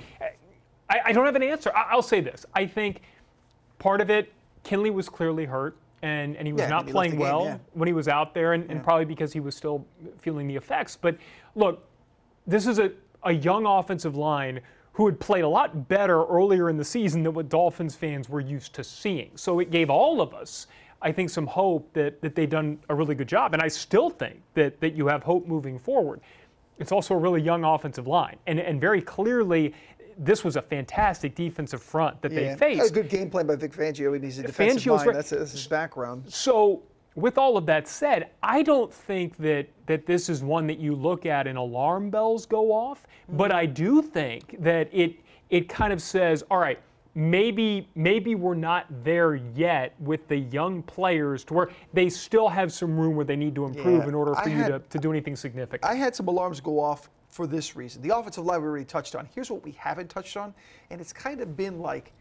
I, 0.91 1.01
I 1.07 1.13
don't 1.13 1.25
have 1.25 1.37
an 1.37 1.43
answer. 1.43 1.73
I, 1.75 1.95
will 1.95 2.03
say 2.03 2.21
this. 2.21 2.45
I 2.55 2.67
think 2.67 3.01
part 3.79 4.01
of 4.01 4.11
it, 4.11 4.33
Kindley 4.63 4.91
was 4.91 5.09
clearly 5.09 5.45
hurt. 5.45 5.77
And, 6.03 6.37
and 6.37 6.47
he 6.47 6.53
was 6.53 6.61
yeah, 6.61 6.69
not 6.69 6.87
playing 6.87 7.17
well 7.17 7.47
yeah. 7.47 7.59
when 7.73 7.87
he 7.87 7.95
was 7.95 8.09
out 8.09 8.35
there, 8.35 8.53
and, 8.53 8.71
and 8.71 8.85
probably 8.85 9.07
because 9.07 9.33
he 9.33 9.41
was 9.41 9.57
still 9.57 9.87
feeling 10.19 10.47
the 10.47 10.55
effects. 10.55 10.99
But 11.01 11.17
look, 11.55 11.89
this 12.47 12.67
is 12.67 12.79
a, 12.79 12.93
a 13.23 13.33
young 13.33 13.65
offensive 13.65 14.15
line 14.15 14.61
who 14.93 15.07
had 15.07 15.19
played 15.19 15.45
a 15.45 15.49
lot 15.49 15.89
better 15.89 16.25
earlier 16.27 16.69
in 16.69 16.77
the 16.77 16.85
season 16.85 17.23
than 17.23 17.33
what 17.33 17.49
Dolphins 17.49 17.95
fans 17.95 18.29
were 18.29 18.41
used 18.41 18.75
to 18.75 18.85
seeing. 18.85 19.31
So 19.35 19.61
it 19.61 19.71
gave 19.71 19.89
all 19.89 20.21
of 20.21 20.35
us, 20.35 20.67
I 21.05 21.12
think, 21.12 21.31
some 21.31 21.47
hope 21.47 21.93
that, 21.93 22.21
that 22.23 22.35
they've 22.35 22.51
done 22.51 22.79
a 22.89 22.95
really 22.95 23.15
good 23.15 23.29
job. 23.29 23.53
And 23.53 23.62
I 23.62 23.69
still 23.69 24.11
think 24.11 24.41
that, 24.55 24.81
that 24.81 24.95
you 24.95 25.06
have 25.06 25.23
hope 25.23 25.47
moving 25.47 25.79
forward. 25.79 26.21
It's 26.79 26.91
also 26.91 27.15
a 27.15 27.19
really 27.19 27.41
young 27.41 27.62
offensive 27.62 28.06
line. 28.06 28.37
And, 28.47 28.59
and 28.59 28.81
very 28.81 29.01
clearly, 29.01 29.75
this 30.19 30.43
was 30.43 30.56
a 30.56 30.62
fantastic 30.62 31.35
defensive 31.35 31.83
front 31.83 32.21
that 32.23 32.33
yeah. 32.33 32.55
they 32.55 32.56
faced. 32.56 32.91
A 32.91 32.95
good 32.95 33.09
game 33.09 33.31
plan 33.31 33.47
by 33.47 33.56
Vic 33.56 33.73
Fangio. 33.73 34.21
He's 34.23 34.39
a 34.39 34.43
defensive 34.43 34.83
Fangio's 34.83 35.05
mind. 35.05 35.17
That's, 35.17 35.31
that's 35.31 35.52
his 35.52 35.67
background. 35.67 36.25
So 36.33 36.83
with 37.14 37.38
all 37.38 37.57
of 37.57 37.67
that 37.67 37.87
said, 37.87 38.31
I 38.43 38.62
don't 38.62 38.93
think 38.93 39.37
that 39.38 39.69
that 39.87 40.07
this 40.07 40.28
is 40.28 40.43
one 40.43 40.67
that 40.67 40.78
you 40.78 40.95
look 40.95 41.26
at 41.26 41.47
and 41.47 41.59
alarm 41.59 42.11
bells 42.11 42.47
go 42.47 42.73
off, 42.73 43.02
mm-hmm. 43.02 43.37
but 43.37 43.52
I 43.52 43.67
do 43.67 44.02
think 44.02 44.57
that 44.61 44.88
it 44.93 45.17
it 45.50 45.69
kind 45.69 45.93
of 45.93 46.02
says, 46.02 46.43
all 46.50 46.59
right, 46.59 46.81
maybe 47.14 47.88
maybe 47.94 48.35
we're 48.35 48.54
not 48.54 48.87
there 49.04 49.35
yet 49.35 49.94
with 50.00 50.26
the 50.28 50.37
young 50.37 50.83
players 50.83 51.44
to 51.44 51.54
where 51.54 51.71
they 51.92 52.09
still 52.09 52.49
have 52.49 52.73
some 52.73 52.99
room 52.99 53.14
where 53.14 53.25
they 53.25 53.37
need 53.37 53.54
to 53.54 53.64
improve 53.64 54.02
yeah, 54.02 54.09
in 54.09 54.14
order 54.14 54.35
for 54.35 54.49
I 54.49 54.52
you 54.52 54.56
had, 54.56 54.68
to, 54.68 54.78
to 54.90 54.99
do 54.99 55.11
anything 55.11 55.37
significant. 55.37 55.85
I 55.85 55.94
had 55.94 56.14
some 56.14 56.28
alarms 56.28 56.61
go 56.61 56.80
off 56.80 57.11
for 57.28 57.47
this 57.47 57.76
reason. 57.76 58.02
The 58.02 58.16
offensive 58.16 58.44
line 58.44 58.61
we 58.62 58.68
already 58.68 58.85
touched 58.85 59.14
on. 59.14 59.28
Here's 59.35 59.50
what 59.50 59.64
we 59.64 59.73
haven't 59.73 60.09
touched 60.09 60.37
on, 60.37 60.54
and 60.90 61.00
it's 61.00 61.12
kind 61.12 61.40
of 61.40 61.56
been 61.56 61.80
like 61.80 62.12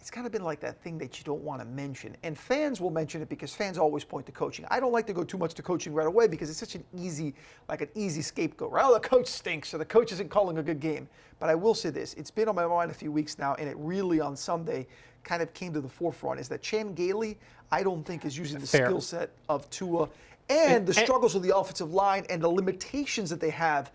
it's 0.00 0.10
kind 0.10 0.26
of 0.26 0.32
been 0.32 0.42
like 0.42 0.60
that 0.60 0.80
thing 0.82 0.96
that 0.98 1.18
you 1.18 1.24
don't 1.24 1.42
want 1.42 1.60
to 1.60 1.66
mention. 1.66 2.16
And 2.22 2.36
fans 2.36 2.80
will 2.80 2.90
mention 2.90 3.20
it 3.20 3.28
because 3.28 3.54
fans 3.54 3.76
always 3.76 4.02
point 4.02 4.24
to 4.26 4.32
coaching. 4.32 4.64
I 4.70 4.80
don't 4.80 4.92
like 4.92 5.06
to 5.08 5.12
go 5.12 5.24
too 5.24 5.36
much 5.36 5.52
to 5.54 5.62
coaching 5.62 5.92
right 5.92 6.06
away 6.06 6.26
because 6.26 6.48
it's 6.48 6.58
such 6.58 6.74
an 6.74 6.84
easy, 6.96 7.34
like 7.68 7.82
an 7.82 7.88
easy 7.94 8.22
scapegoat. 8.22 8.72
Right? 8.72 8.84
Oh, 8.84 8.94
the 8.94 9.00
coach 9.00 9.26
stinks 9.26 9.74
or 9.74 9.78
the 9.78 9.84
coach 9.84 10.10
isn't 10.12 10.30
calling 10.30 10.56
a 10.56 10.62
good 10.62 10.80
game. 10.80 11.06
But 11.38 11.50
I 11.50 11.54
will 11.54 11.74
say 11.74 11.90
this: 11.90 12.14
it's 12.14 12.30
been 12.30 12.48
on 12.48 12.54
my 12.54 12.66
mind 12.66 12.90
a 12.90 12.94
few 12.94 13.12
weeks 13.12 13.38
now, 13.38 13.54
and 13.54 13.68
it 13.68 13.76
really 13.78 14.20
on 14.20 14.36
Sunday 14.36 14.86
kind 15.22 15.42
of 15.42 15.52
came 15.52 15.74
to 15.74 15.82
the 15.82 15.88
forefront. 15.88 16.40
Is 16.40 16.48
that 16.48 16.62
Chan 16.62 16.94
Gailey? 16.94 17.38
I 17.70 17.82
don't 17.82 18.04
think 18.04 18.24
is 18.24 18.38
using 18.38 18.58
the 18.58 18.66
skill 18.66 19.02
set 19.02 19.30
of 19.50 19.68
Tua 19.68 20.08
and, 20.48 20.72
and 20.72 20.86
the 20.86 20.94
struggles 20.94 21.34
and, 21.34 21.44
of 21.44 21.48
the 21.48 21.56
offensive 21.56 21.92
line 21.92 22.24
and 22.30 22.42
the 22.42 22.48
limitations 22.48 23.30
that 23.30 23.40
they 23.40 23.50
have 23.50 23.92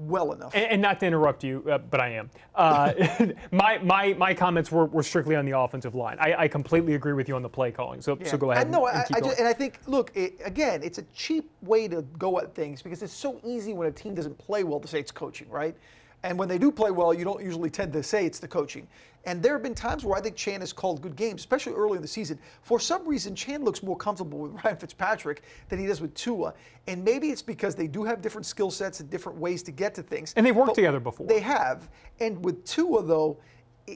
well 0.00 0.32
enough. 0.32 0.54
And, 0.54 0.64
and, 0.64 0.82
not 0.82 1.00
to 1.00 1.06
interrupt 1.06 1.44
you, 1.44 1.64
uh, 1.70 1.78
but 1.78 2.00
I 2.00 2.10
am. 2.10 2.30
Uh, 2.54 2.92
my, 3.50 3.78
my, 3.78 4.14
my 4.14 4.34
comments 4.34 4.72
were, 4.72 4.86
were 4.86 5.02
strictly 5.02 5.36
on 5.36 5.44
the 5.44 5.58
offensive 5.58 5.94
line. 5.94 6.16
I, 6.18 6.34
I 6.44 6.48
completely 6.48 6.94
agree 6.94 7.12
with 7.12 7.28
you 7.28 7.36
on 7.36 7.42
the 7.42 7.48
play 7.48 7.70
calling. 7.70 8.00
So, 8.00 8.16
yeah. 8.18 8.28
so 8.28 8.36
go 8.38 8.50
ahead. 8.50 8.64
And, 8.64 8.72
no, 8.72 8.86
and, 8.86 8.98
I, 8.98 9.06
I 9.14 9.20
just, 9.20 9.38
and 9.38 9.46
I 9.46 9.52
think, 9.52 9.80
look, 9.86 10.10
it, 10.14 10.34
again, 10.44 10.82
it's 10.82 10.98
a 10.98 11.02
cheap 11.14 11.50
way 11.62 11.86
to 11.88 12.02
go 12.18 12.38
at 12.38 12.54
things 12.54 12.82
because 12.82 13.02
it's 13.02 13.12
so 13.12 13.40
easy 13.44 13.74
when 13.74 13.88
a 13.88 13.92
team 13.92 14.14
doesn't 14.14 14.38
play 14.38 14.64
well 14.64 14.80
to 14.80 14.88
say 14.88 15.00
it's 15.00 15.12
coaching, 15.12 15.48
right? 15.50 15.76
And 16.22 16.38
when 16.38 16.48
they 16.48 16.58
do 16.58 16.70
play 16.70 16.90
well, 16.90 17.14
you 17.14 17.24
don't 17.24 17.42
usually 17.42 17.70
tend 17.70 17.92
to 17.94 18.02
say 18.02 18.26
it's 18.26 18.38
the 18.38 18.48
coaching. 18.48 18.86
And 19.24 19.42
there 19.42 19.52
have 19.52 19.62
been 19.62 19.74
times 19.74 20.04
where 20.04 20.16
I 20.16 20.20
think 20.20 20.36
Chan 20.36 20.60
has 20.60 20.72
called 20.72 21.02
good 21.02 21.14
games, 21.14 21.40
especially 21.40 21.74
early 21.74 21.96
in 21.96 22.02
the 22.02 22.08
season. 22.08 22.38
For 22.62 22.80
some 22.80 23.06
reason, 23.06 23.34
Chan 23.34 23.62
looks 23.62 23.82
more 23.82 23.96
comfortable 23.96 24.38
with 24.38 24.52
Ryan 24.64 24.76
Fitzpatrick 24.76 25.42
than 25.68 25.78
he 25.78 25.86
does 25.86 26.00
with 26.00 26.14
Tua. 26.14 26.54
And 26.86 27.04
maybe 27.04 27.30
it's 27.30 27.42
because 27.42 27.74
they 27.74 27.86
do 27.86 28.04
have 28.04 28.22
different 28.22 28.46
skill 28.46 28.70
sets 28.70 29.00
and 29.00 29.10
different 29.10 29.38
ways 29.38 29.62
to 29.64 29.72
get 29.72 29.94
to 29.94 30.02
things. 30.02 30.32
And 30.36 30.44
they've 30.44 30.56
worked 30.56 30.74
together 30.74 31.00
before. 31.00 31.26
They 31.26 31.40
have. 31.40 31.88
And 32.18 32.42
with 32.44 32.64
Tua, 32.64 33.02
though, 33.02 33.38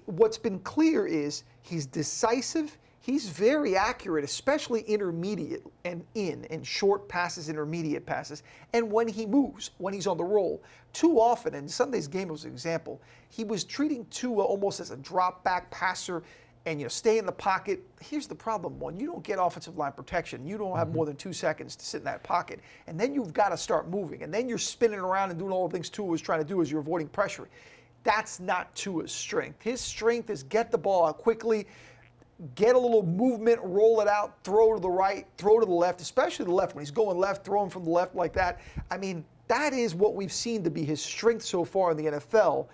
what's 0.06 0.38
been 0.38 0.58
clear 0.60 1.06
is 1.06 1.44
he's 1.62 1.86
decisive 1.86 2.78
he's 3.04 3.28
very 3.28 3.76
accurate, 3.76 4.24
especially 4.24 4.80
intermediate 4.82 5.62
and 5.84 6.02
in 6.14 6.46
and 6.46 6.66
short 6.66 7.06
passes, 7.06 7.50
intermediate 7.50 8.06
passes, 8.06 8.42
and 8.72 8.90
when 8.90 9.06
he 9.06 9.26
moves, 9.26 9.72
when 9.76 9.92
he's 9.92 10.06
on 10.06 10.16
the 10.16 10.24
roll. 10.24 10.62
Too 10.94 11.20
often, 11.20 11.54
and 11.54 11.70
Sunday's 11.70 12.08
game 12.08 12.28
was 12.28 12.44
an 12.44 12.52
example, 12.52 13.02
he 13.28 13.44
was 13.44 13.62
treating 13.62 14.06
Tua 14.06 14.42
almost 14.42 14.80
as 14.80 14.90
a 14.90 14.96
drop 14.96 15.44
back 15.44 15.70
passer 15.70 16.22
and 16.66 16.80
you 16.80 16.86
know 16.86 16.88
stay 16.88 17.18
in 17.18 17.26
the 17.26 17.32
pocket. 17.32 17.82
Here's 18.00 18.26
the 18.26 18.34
problem: 18.34 18.80
when 18.80 18.98
you 18.98 19.06
don't 19.06 19.22
get 19.22 19.38
offensive 19.38 19.76
line 19.76 19.92
protection, 19.92 20.46
you 20.46 20.56
don't 20.56 20.74
have 20.74 20.88
mm-hmm. 20.88 20.96
more 20.96 21.06
than 21.06 21.16
two 21.16 21.34
seconds 21.34 21.76
to 21.76 21.84
sit 21.84 21.98
in 21.98 22.04
that 22.04 22.22
pocket, 22.22 22.60
and 22.86 22.98
then 22.98 23.14
you've 23.14 23.34
got 23.34 23.50
to 23.50 23.56
start 23.58 23.90
moving, 23.90 24.22
and 24.22 24.32
then 24.32 24.48
you're 24.48 24.56
spinning 24.56 25.00
around 25.00 25.28
and 25.28 25.38
doing 25.38 25.52
all 25.52 25.68
the 25.68 25.72
things 25.74 25.90
Tua 25.90 26.06
was 26.06 26.22
trying 26.22 26.40
to 26.40 26.46
do 26.46 26.62
as 26.62 26.70
you're 26.70 26.80
avoiding 26.80 27.08
pressure. 27.08 27.48
That's 28.02 28.38
not 28.38 28.74
Tua's 28.74 29.12
strength. 29.12 29.62
His 29.62 29.80
strength 29.80 30.30
is 30.30 30.42
get 30.42 30.70
the 30.70 30.78
ball 30.78 31.06
out 31.06 31.18
quickly, 31.18 31.66
get 32.54 32.74
a 32.74 32.78
little 32.78 33.04
movement, 33.04 33.60
roll 33.62 34.00
it 34.00 34.08
out, 34.08 34.36
throw 34.44 34.74
to 34.74 34.80
the 34.80 34.90
right, 34.90 35.26
throw 35.38 35.60
to 35.60 35.66
the 35.66 35.72
left, 35.72 36.00
especially 36.00 36.44
the 36.44 36.52
left. 36.52 36.74
When 36.74 36.82
he's 36.82 36.90
going 36.90 37.18
left, 37.18 37.44
throwing 37.44 37.70
from 37.70 37.84
the 37.84 37.90
left 37.90 38.14
like 38.14 38.32
that. 38.34 38.60
I 38.90 38.98
mean, 38.98 39.24
that 39.48 39.72
is 39.72 39.94
what 39.94 40.14
we've 40.14 40.32
seen 40.32 40.62
to 40.64 40.70
be 40.70 40.84
his 40.84 41.02
strength 41.02 41.44
so 41.44 41.64
far 41.64 41.92
in 41.92 41.96
the 41.96 42.04
NFL. 42.04 42.66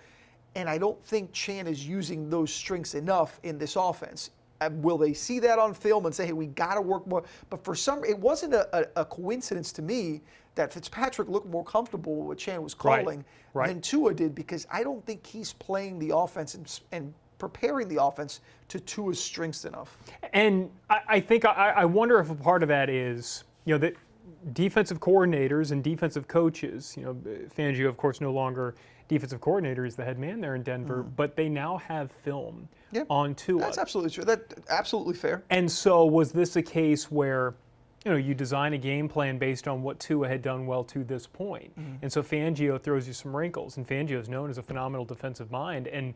And 0.55 0.69
I 0.69 0.77
don't 0.77 1.01
think 1.05 1.31
Chan 1.31 1.67
is 1.67 1.87
using 1.87 2.29
those 2.29 2.53
strengths 2.53 2.93
enough 2.93 3.39
in 3.43 3.57
this 3.57 3.75
offense. 3.75 4.31
Uh, 4.59 4.69
will 4.73 4.97
they 4.97 5.13
see 5.13 5.39
that 5.39 5.57
on 5.57 5.73
film 5.73 6.05
and 6.05 6.13
say, 6.13 6.25
hey, 6.27 6.33
we 6.33 6.45
got 6.47 6.75
to 6.75 6.81
work 6.81 7.07
more? 7.07 7.23
But 7.49 7.63
for 7.63 7.73
some, 7.73 8.03
it 8.03 8.17
wasn't 8.17 8.53
a, 8.53 8.77
a, 8.77 9.01
a, 9.01 9.05
coincidence 9.05 9.71
to 9.73 9.81
me 9.81 10.21
that 10.53 10.71
Fitzpatrick 10.71 11.29
looked 11.29 11.47
more 11.47 11.63
comfortable 11.63 12.17
with 12.17 12.27
what 12.27 12.37
Chan 12.37 12.61
was 12.61 12.75
calling 12.75 13.17
right. 13.17 13.25
Right. 13.53 13.67
than 13.69 13.81
Tua 13.81 14.13
did 14.13 14.35
because 14.35 14.67
I 14.69 14.83
don't 14.83 15.03
think 15.05 15.25
he's 15.25 15.53
playing 15.53 15.97
the 15.97 16.15
offense 16.15 16.53
and, 16.53 16.79
and 16.91 17.13
preparing 17.41 17.87
the 17.87 18.01
offense 18.01 18.41
to 18.67 18.79
Tua's 18.79 19.19
strengths 19.19 19.65
enough. 19.65 19.97
And 20.31 20.69
I, 20.91 20.99
I 21.07 21.19
think 21.19 21.43
I, 21.43 21.73
I, 21.75 21.85
wonder 21.85 22.19
if 22.19 22.29
a 22.29 22.35
part 22.35 22.61
of 22.61 22.69
that 22.69 22.87
is, 22.87 23.45
you 23.65 23.73
know, 23.73 23.79
that 23.79 23.95
defensive 24.53 24.99
coordinators 24.99 25.71
and 25.71 25.83
defensive 25.83 26.27
coaches, 26.27 26.93
you 26.95 27.03
know, 27.03 27.15
Fangio, 27.57 27.89
of 27.89 27.97
course, 27.97 28.21
no 28.21 28.31
longer 28.31 28.75
defensive 29.07 29.41
coordinator 29.41 29.85
is 29.85 29.95
the 29.95 30.05
head 30.05 30.19
man 30.19 30.39
there 30.39 30.53
in 30.53 30.61
Denver, 30.61 31.03
mm. 31.03 31.15
but 31.15 31.35
they 31.35 31.49
now 31.49 31.77
have 31.77 32.11
film 32.11 32.69
on 33.09 33.33
Tua. 33.33 33.59
That's 33.59 33.79
absolutely 33.79 34.11
true. 34.11 34.23
That's 34.23 34.53
absolutely 34.69 35.15
fair. 35.15 35.43
And 35.49 35.69
so 35.69 36.05
was 36.05 36.31
this 36.31 36.55
a 36.57 36.61
case 36.61 37.09
where 37.09 37.55
you 38.05 38.11
know, 38.11 38.17
you 38.17 38.33
design 38.33 38.73
a 38.73 38.77
game 38.77 39.07
plan 39.07 39.37
based 39.37 39.67
on 39.67 39.83
what 39.83 39.99
Tua 39.99 40.27
had 40.27 40.41
done 40.41 40.65
well 40.65 40.83
to 40.85 41.03
this 41.03 41.27
point. 41.27 41.71
Mm-hmm. 41.79 41.97
And 42.01 42.11
so 42.11 42.23
Fangio 42.23 42.81
throws 42.81 43.07
you 43.07 43.13
some 43.13 43.35
wrinkles, 43.35 43.77
and 43.77 43.87
Fangio 43.87 44.19
is 44.19 44.27
known 44.27 44.49
as 44.49 44.57
a 44.57 44.63
phenomenal 44.63 45.05
defensive 45.05 45.51
mind. 45.51 45.87
And 45.87 46.13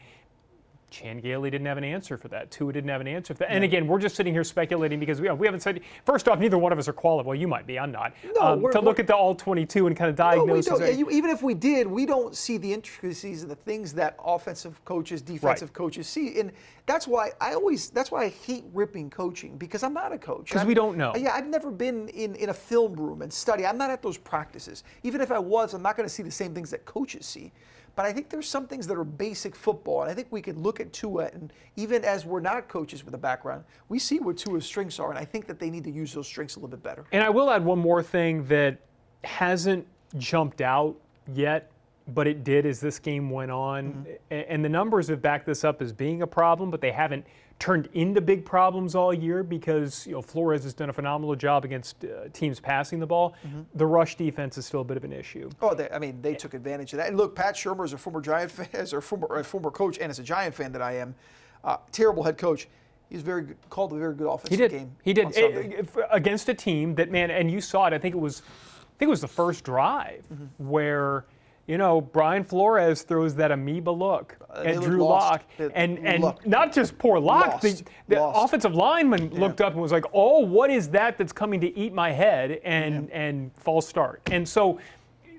Chan 0.96 1.20
Gailey 1.20 1.50
didn't 1.50 1.68
have 1.68 1.78
an 1.78 1.84
answer 1.84 2.18
for 2.18 2.30
that. 2.30 2.50
Tua 2.52 2.72
didn't 2.72 2.90
have 2.90 3.02
an 3.02 3.08
answer 3.08 3.34
for 3.34 3.40
that. 3.40 3.52
And 3.52 3.66
again, 3.66 3.86
we're 3.86 4.00
just 4.00 4.16
sitting 4.16 4.34
here 4.34 4.46
speculating 4.46 4.98
because 4.98 5.20
we, 5.20 5.30
we 5.32 5.46
haven't 5.46 5.60
said. 5.60 5.82
First 6.06 6.30
off, 6.30 6.40
neither 6.40 6.58
one 6.58 6.72
of 6.72 6.80
us 6.80 6.88
are 6.88 6.94
qualified. 6.94 7.26
Well, 7.26 7.36
you 7.36 7.50
might 7.50 7.68
be. 7.68 7.78
I'm 7.78 7.92
not. 7.92 8.14
No, 8.36 8.42
um, 8.42 8.72
to 8.72 8.80
look 8.80 8.98
at 9.00 9.06
the 9.06 9.14
all 9.14 9.36
22 9.36 9.88
and 9.88 9.98
kind 9.98 10.10
of 10.10 10.16
diagnose. 10.16 10.70
No, 10.70 10.86
you, 10.86 11.10
even 11.10 11.32
if 11.32 11.44
we 11.44 11.54
did, 11.54 11.86
we 11.86 12.06
don't 12.06 12.34
see 12.34 12.58
the 12.58 12.72
intricacies 12.72 13.42
and 13.42 13.52
the 13.52 13.58
things 13.58 13.92
that 13.94 14.16
offensive 14.24 14.84
coaches, 14.86 15.22
defensive 15.22 15.70
right. 15.70 15.74
coaches 15.74 16.08
see, 16.08 16.40
and 16.40 16.54
that's 16.86 17.10
why 17.10 17.32
I 17.42 17.56
always. 17.56 17.90
That's 17.90 18.10
why 18.10 18.24
I 18.24 18.30
hate 18.30 18.64
ripping 18.74 19.10
coaching 19.10 19.58
because 19.58 19.84
I'm 19.84 19.94
not 19.94 20.14
a 20.14 20.18
coach. 20.18 20.46
Because 20.46 20.66
we 20.66 20.74
don't 20.74 20.98
know. 20.98 21.14
Yeah, 21.18 21.34
I've 21.34 21.48
never 21.48 21.72
been 21.72 22.08
in 22.10 22.36
in 22.36 22.50
a 22.50 22.54
film 22.54 22.94
room 22.94 23.22
and 23.22 23.34
study. 23.34 23.66
I'm 23.66 23.78
not 23.78 23.92
at 23.92 24.02
those 24.02 24.18
practices. 24.18 24.86
Even 25.04 25.20
if 25.20 25.30
I 25.30 25.40
was, 25.40 25.74
I'm 25.74 25.82
not 25.82 25.98
going 25.98 26.08
to 26.08 26.14
see 26.14 26.24
the 26.24 26.32
same 26.32 26.54
things 26.54 26.70
that 26.72 26.86
coaches 26.86 27.26
see. 27.26 27.52
But 27.96 28.06
I 28.06 28.12
think 28.12 28.30
there's 28.30 28.48
some 28.48 28.68
things 28.68 28.88
that 28.88 28.98
are 28.98 29.06
basic 29.06 29.56
football, 29.56 30.02
and 30.02 30.12
I 30.12 30.14
think 30.14 30.28
we 30.30 30.42
can 30.42 30.62
look 30.62 30.80
at 30.80 30.92
Tua, 30.92 31.30
and 31.34 31.54
even 31.78 32.04
as 32.04 32.26
we're 32.26 32.42
not 32.42 32.68
coaches 32.68 33.06
with 33.06 33.14
a 33.14 33.18
background, 33.18 33.64
we 33.88 34.00
see 34.00 34.20
what 34.20 34.38
Tua's 34.38 34.66
strengths 34.66 35.00
are, 35.00 35.10
and 35.10 35.18
I 35.18 35.24
think 35.24 35.48
that 35.48 35.60
they 35.60 35.70
need 35.70 35.86
to 35.86 35.92
use 35.92 36.14
those 36.14 36.28
strengths 36.28 36.56
a 36.56 36.60
little 36.60 36.70
bit 36.70 36.84
better. 36.84 37.06
And 37.12 37.24
I 37.24 37.30
will 37.30 37.50
add 37.50 37.64
one 37.64 37.80
more 37.80 38.04
thing 38.04 38.46
that 38.48 38.80
hasn't 39.24 39.88
jumped 40.18 40.62
out 40.62 40.96
yet, 41.34 41.72
but 42.10 42.28
it 42.28 42.44
did 42.44 42.66
as 42.66 42.80
this 42.80 43.00
game 43.00 43.30
went 43.30 43.52
on, 43.52 43.94
mm-hmm. 43.94 44.52
and 44.52 44.64
the 44.64 44.70
numbers 44.70 45.08
have 45.08 45.22
backed 45.22 45.46
this 45.46 45.64
up 45.64 45.82
as 45.82 45.92
being 45.92 46.22
a 46.22 46.28
problem, 46.28 46.70
but 46.70 46.82
they 46.82 46.92
haven't 46.92 47.26
turned 47.58 47.88
into 47.94 48.20
big 48.22 48.46
problems 48.46 48.96
all 48.96 49.14
year 49.14 49.42
because 49.42 50.06
you 50.06 50.14
know 50.14 50.22
Flores 50.22 50.64
has 50.64 50.74
done 50.74 50.90
a 50.90 50.94
phenomenal 50.94 51.36
job 51.36 51.66
against 51.66 52.04
uh, 52.04 52.28
teams 52.34 52.60
passing 52.60 53.00
the 53.00 53.08
ball. 53.08 53.34
Mm-hmm. 53.46 53.62
The 53.76 53.86
rush 53.86 54.16
defense 54.16 54.58
is 54.58 54.66
still 54.66 54.82
a 54.82 54.84
bit 54.84 54.98
of 54.98 55.04
an 55.04 55.14
issue. 55.14 55.50
Oh, 55.62 55.74
they, 55.74 55.90
I 55.90 56.00
mean, 56.00 56.22
they 56.22 56.36
took 56.36 56.54
advantage 56.54 56.94
of 56.94 56.98
that. 56.98 57.08
And 57.08 57.18
look, 57.18 57.36
Pat 57.36 57.56
Shurmur 57.56 57.86
is 57.86 57.94
a 57.94 57.98
former 57.98 58.22
Giant 58.22 58.52
fan, 58.52 58.68
as 58.74 58.94
a 58.94 59.02
former 59.02 59.28
a 59.38 59.44
former 59.44 59.72
coach, 59.72 59.98
and 60.00 60.10
as 60.10 60.20
a 60.20 60.24
Giant 60.24 60.54
fan 60.54 60.72
that 60.74 60.82
I 60.82 60.98
am, 60.98 61.16
uh, 61.64 61.78
terrible 61.92 62.24
head 62.24 62.38
coach. 62.38 62.68
He's 63.10 63.22
very 63.22 63.44
good, 63.44 63.58
called 63.70 63.94
a 63.94 63.98
very 63.98 64.16
good 64.16 64.28
offensive 64.28 64.50
he 64.50 64.58
did. 64.58 64.72
game. 64.72 64.96
He 65.04 65.14
did 65.14 65.28
it, 65.36 65.88
against 66.10 66.50
a 66.50 66.56
team 66.56 66.96
that 66.96 67.12
man, 67.12 67.30
and 67.30 67.52
you 67.52 67.62
saw 67.62 67.86
it. 67.86 67.94
I 67.94 68.00
think 68.00 68.16
it 68.16 68.18
was, 68.20 68.42
I 68.42 68.98
think 68.98 69.08
it 69.08 69.12
was 69.12 69.22
the 69.22 69.28
first 69.28 69.64
drive 69.64 70.24
mm-hmm. 70.34 70.46
where 70.58 71.26
you 71.68 71.80
know, 71.80 72.00
Brian 72.00 72.44
Flores 72.44 73.02
throws 73.02 73.34
that 73.36 73.52
amoeba 73.52 73.90
look 73.90 74.38
uh, 74.50 74.64
at 74.66 74.82
Drew 74.82 75.04
Lock, 75.04 75.44
and 75.74 75.98
and 76.00 76.24
not 76.46 76.72
just 76.72 76.98
poor 77.00 77.20
Lock. 77.20 77.62
The, 77.62 77.84
the 78.08 78.24
offensive 78.24 78.76
lineman 78.76 79.32
yeah. 79.32 79.40
looked 79.40 79.62
up 79.62 79.74
and 79.74 79.82
was 79.82 79.92
like, 79.92 80.06
"Oh, 80.14 80.40
what 80.40 80.70
is 80.70 80.90
that 80.90 81.18
that's 81.18 81.34
coming 81.34 81.60
to 81.62 81.78
eat 81.78 81.92
my 81.92 82.12
head?" 82.12 82.62
and 82.64 83.10
yeah. 83.10 83.20
and 83.20 83.52
false 83.56 83.88
start. 83.88 84.22
And 84.32 84.48
so, 84.48 84.80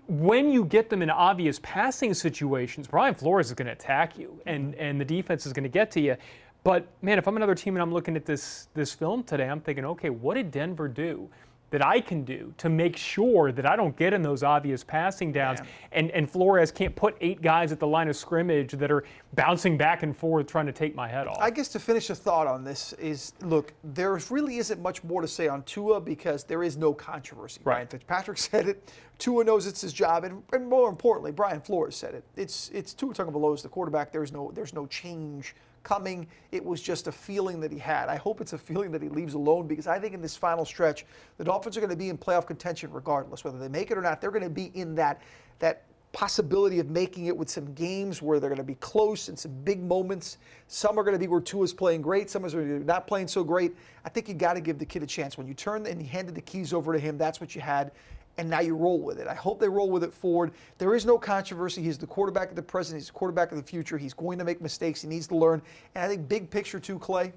when 0.08 0.50
you 0.50 0.64
get 0.64 0.90
them 0.90 1.00
in 1.00 1.10
obvious 1.10 1.60
passing 1.62 2.12
situations, 2.12 2.88
Brian 2.88 3.14
Flores 3.14 3.46
is 3.46 3.54
going 3.54 3.66
to 3.66 3.72
attack 3.72 4.18
you, 4.18 4.40
and 4.46 4.72
mm-hmm. 4.72 4.82
and 4.82 5.00
the 5.00 5.04
defense 5.04 5.46
is 5.46 5.52
going 5.52 5.62
to 5.62 5.68
get 5.68 5.92
to 5.92 6.00
you. 6.00 6.16
But 6.64 6.88
man, 7.02 7.18
if 7.18 7.28
I'm 7.28 7.36
another 7.36 7.54
team 7.54 7.76
and 7.76 7.82
I'm 7.82 7.92
looking 7.92 8.16
at 8.16 8.26
this 8.26 8.66
this 8.74 8.92
film 8.92 9.22
today, 9.22 9.48
I'm 9.48 9.60
thinking, 9.60 9.84
okay, 9.84 10.10
what 10.10 10.34
did 10.34 10.50
Denver 10.50 10.88
do? 10.88 11.28
That 11.76 11.84
I 11.84 12.00
can 12.00 12.24
do 12.24 12.54
to 12.56 12.70
make 12.70 12.96
sure 12.96 13.52
that 13.52 13.66
I 13.66 13.76
don't 13.76 13.94
get 13.98 14.14
in 14.14 14.22
those 14.22 14.42
obvious 14.42 14.82
passing 14.82 15.30
downs. 15.30 15.60
And, 15.92 16.10
and 16.12 16.30
Flores 16.30 16.72
can't 16.72 16.96
put 16.96 17.14
eight 17.20 17.42
guys 17.42 17.70
at 17.70 17.78
the 17.78 17.86
line 17.86 18.08
of 18.08 18.16
scrimmage 18.16 18.72
that 18.72 18.90
are 18.90 19.04
bouncing 19.34 19.76
back 19.76 20.02
and 20.02 20.16
forth 20.16 20.46
trying 20.46 20.64
to 20.64 20.72
take 20.72 20.94
my 20.94 21.06
head 21.06 21.26
off. 21.26 21.36
I 21.38 21.50
guess 21.50 21.68
to 21.68 21.78
finish 21.78 22.08
a 22.08 22.14
thought 22.14 22.46
on 22.46 22.64
this 22.64 22.94
is 22.94 23.34
look, 23.42 23.74
there 23.84 24.18
really 24.30 24.56
isn't 24.56 24.80
much 24.80 25.04
more 25.04 25.20
to 25.20 25.28
say 25.28 25.48
on 25.48 25.64
Tua 25.64 26.00
because 26.00 26.44
there 26.44 26.62
is 26.62 26.78
no 26.78 26.94
controversy. 26.94 27.60
Right. 27.62 27.74
Ryan 27.74 27.88
Fitzpatrick 27.88 28.38
said 28.38 28.68
it. 28.68 28.90
Tua 29.18 29.44
knows 29.44 29.66
it's 29.66 29.82
his 29.82 29.92
job, 29.92 30.24
and, 30.24 30.42
and 30.54 30.66
more 30.66 30.88
importantly, 30.88 31.30
Brian 31.30 31.60
Flores 31.60 31.94
said 31.94 32.14
it. 32.14 32.24
It's 32.36 32.70
it's 32.72 32.94
Tua 32.94 33.12
Tagovailoa 33.12 33.54
is 33.54 33.62
the 33.62 33.68
quarterback. 33.68 34.12
There's 34.12 34.32
no 34.32 34.50
there's 34.54 34.72
no 34.72 34.86
change 34.86 35.54
coming. 35.86 36.26
It 36.50 36.64
was 36.64 36.82
just 36.82 37.06
a 37.06 37.12
feeling 37.12 37.60
that 37.60 37.70
he 37.70 37.78
had. 37.78 38.08
I 38.08 38.16
hope 38.16 38.40
it's 38.40 38.52
a 38.52 38.58
feeling 38.58 38.90
that 38.90 39.02
he 39.02 39.08
leaves 39.08 39.34
alone 39.34 39.68
because 39.68 39.86
I 39.86 40.00
think 40.00 40.14
in 40.14 40.20
this 40.20 40.36
final 40.36 40.64
stretch, 40.64 41.06
the 41.38 41.44
Dolphins 41.44 41.76
are 41.76 41.80
going 41.80 41.90
to 41.90 41.96
be 41.96 42.08
in 42.08 42.18
playoff 42.18 42.44
contention 42.44 42.90
regardless, 42.90 43.44
whether 43.44 43.58
they 43.58 43.68
make 43.68 43.92
it 43.92 43.96
or 43.96 44.02
not. 44.02 44.20
They're 44.20 44.32
going 44.32 44.42
to 44.42 44.50
be 44.50 44.72
in 44.74 44.96
that 44.96 45.22
that 45.60 45.84
possibility 46.12 46.80
of 46.80 46.88
making 46.88 47.26
it 47.26 47.36
with 47.36 47.48
some 47.48 47.72
games 47.74 48.20
where 48.22 48.40
they're 48.40 48.50
going 48.50 48.56
to 48.56 48.64
be 48.64 48.76
close 48.76 49.28
and 49.28 49.38
some 49.38 49.52
big 49.64 49.82
moments. 49.82 50.38
Some 50.66 50.98
are 50.98 51.02
going 51.02 51.14
to 51.14 51.18
be 51.18 51.28
where 51.28 51.40
Tua's 51.40 51.72
playing 51.72 52.02
great, 52.02 52.30
some 52.30 52.44
are 52.44 52.78
not 52.80 53.06
playing 53.06 53.28
so 53.28 53.44
great. 53.44 53.76
I 54.04 54.08
think 54.08 54.28
you 54.28 54.34
got 54.34 54.54
to 54.54 54.60
give 54.60 54.78
the 54.78 54.86
kid 54.86 55.02
a 55.02 55.06
chance. 55.06 55.38
When 55.38 55.46
you 55.46 55.54
turn 55.54 55.86
and 55.86 56.00
you 56.00 56.08
handed 56.08 56.34
the 56.34 56.40
keys 56.40 56.72
over 56.72 56.92
to 56.92 56.98
him, 56.98 57.16
that's 57.16 57.40
what 57.40 57.54
you 57.54 57.60
had 57.60 57.92
and 58.38 58.48
now 58.48 58.60
you 58.60 58.76
roll 58.76 59.00
with 59.00 59.18
it. 59.18 59.26
I 59.26 59.34
hope 59.34 59.60
they 59.60 59.68
roll 59.68 59.90
with 59.90 60.04
it 60.04 60.12
forward. 60.12 60.52
There 60.78 60.94
is 60.94 61.06
no 61.06 61.18
controversy. 61.18 61.82
He's 61.82 61.98
the 61.98 62.06
quarterback 62.06 62.50
of 62.50 62.56
the 62.56 62.62
present. 62.62 62.98
He's 62.98 63.06
the 63.06 63.12
quarterback 63.12 63.50
of 63.50 63.56
the 63.56 63.62
future. 63.62 63.96
He's 63.96 64.14
going 64.14 64.38
to 64.38 64.44
make 64.44 64.60
mistakes. 64.60 65.02
He 65.02 65.08
needs 65.08 65.26
to 65.28 65.36
learn. 65.36 65.62
And 65.94 66.04
I 66.04 66.08
think 66.08 66.28
big 66.28 66.50
picture 66.50 66.78
too, 66.78 66.98
Clay. 66.98 67.32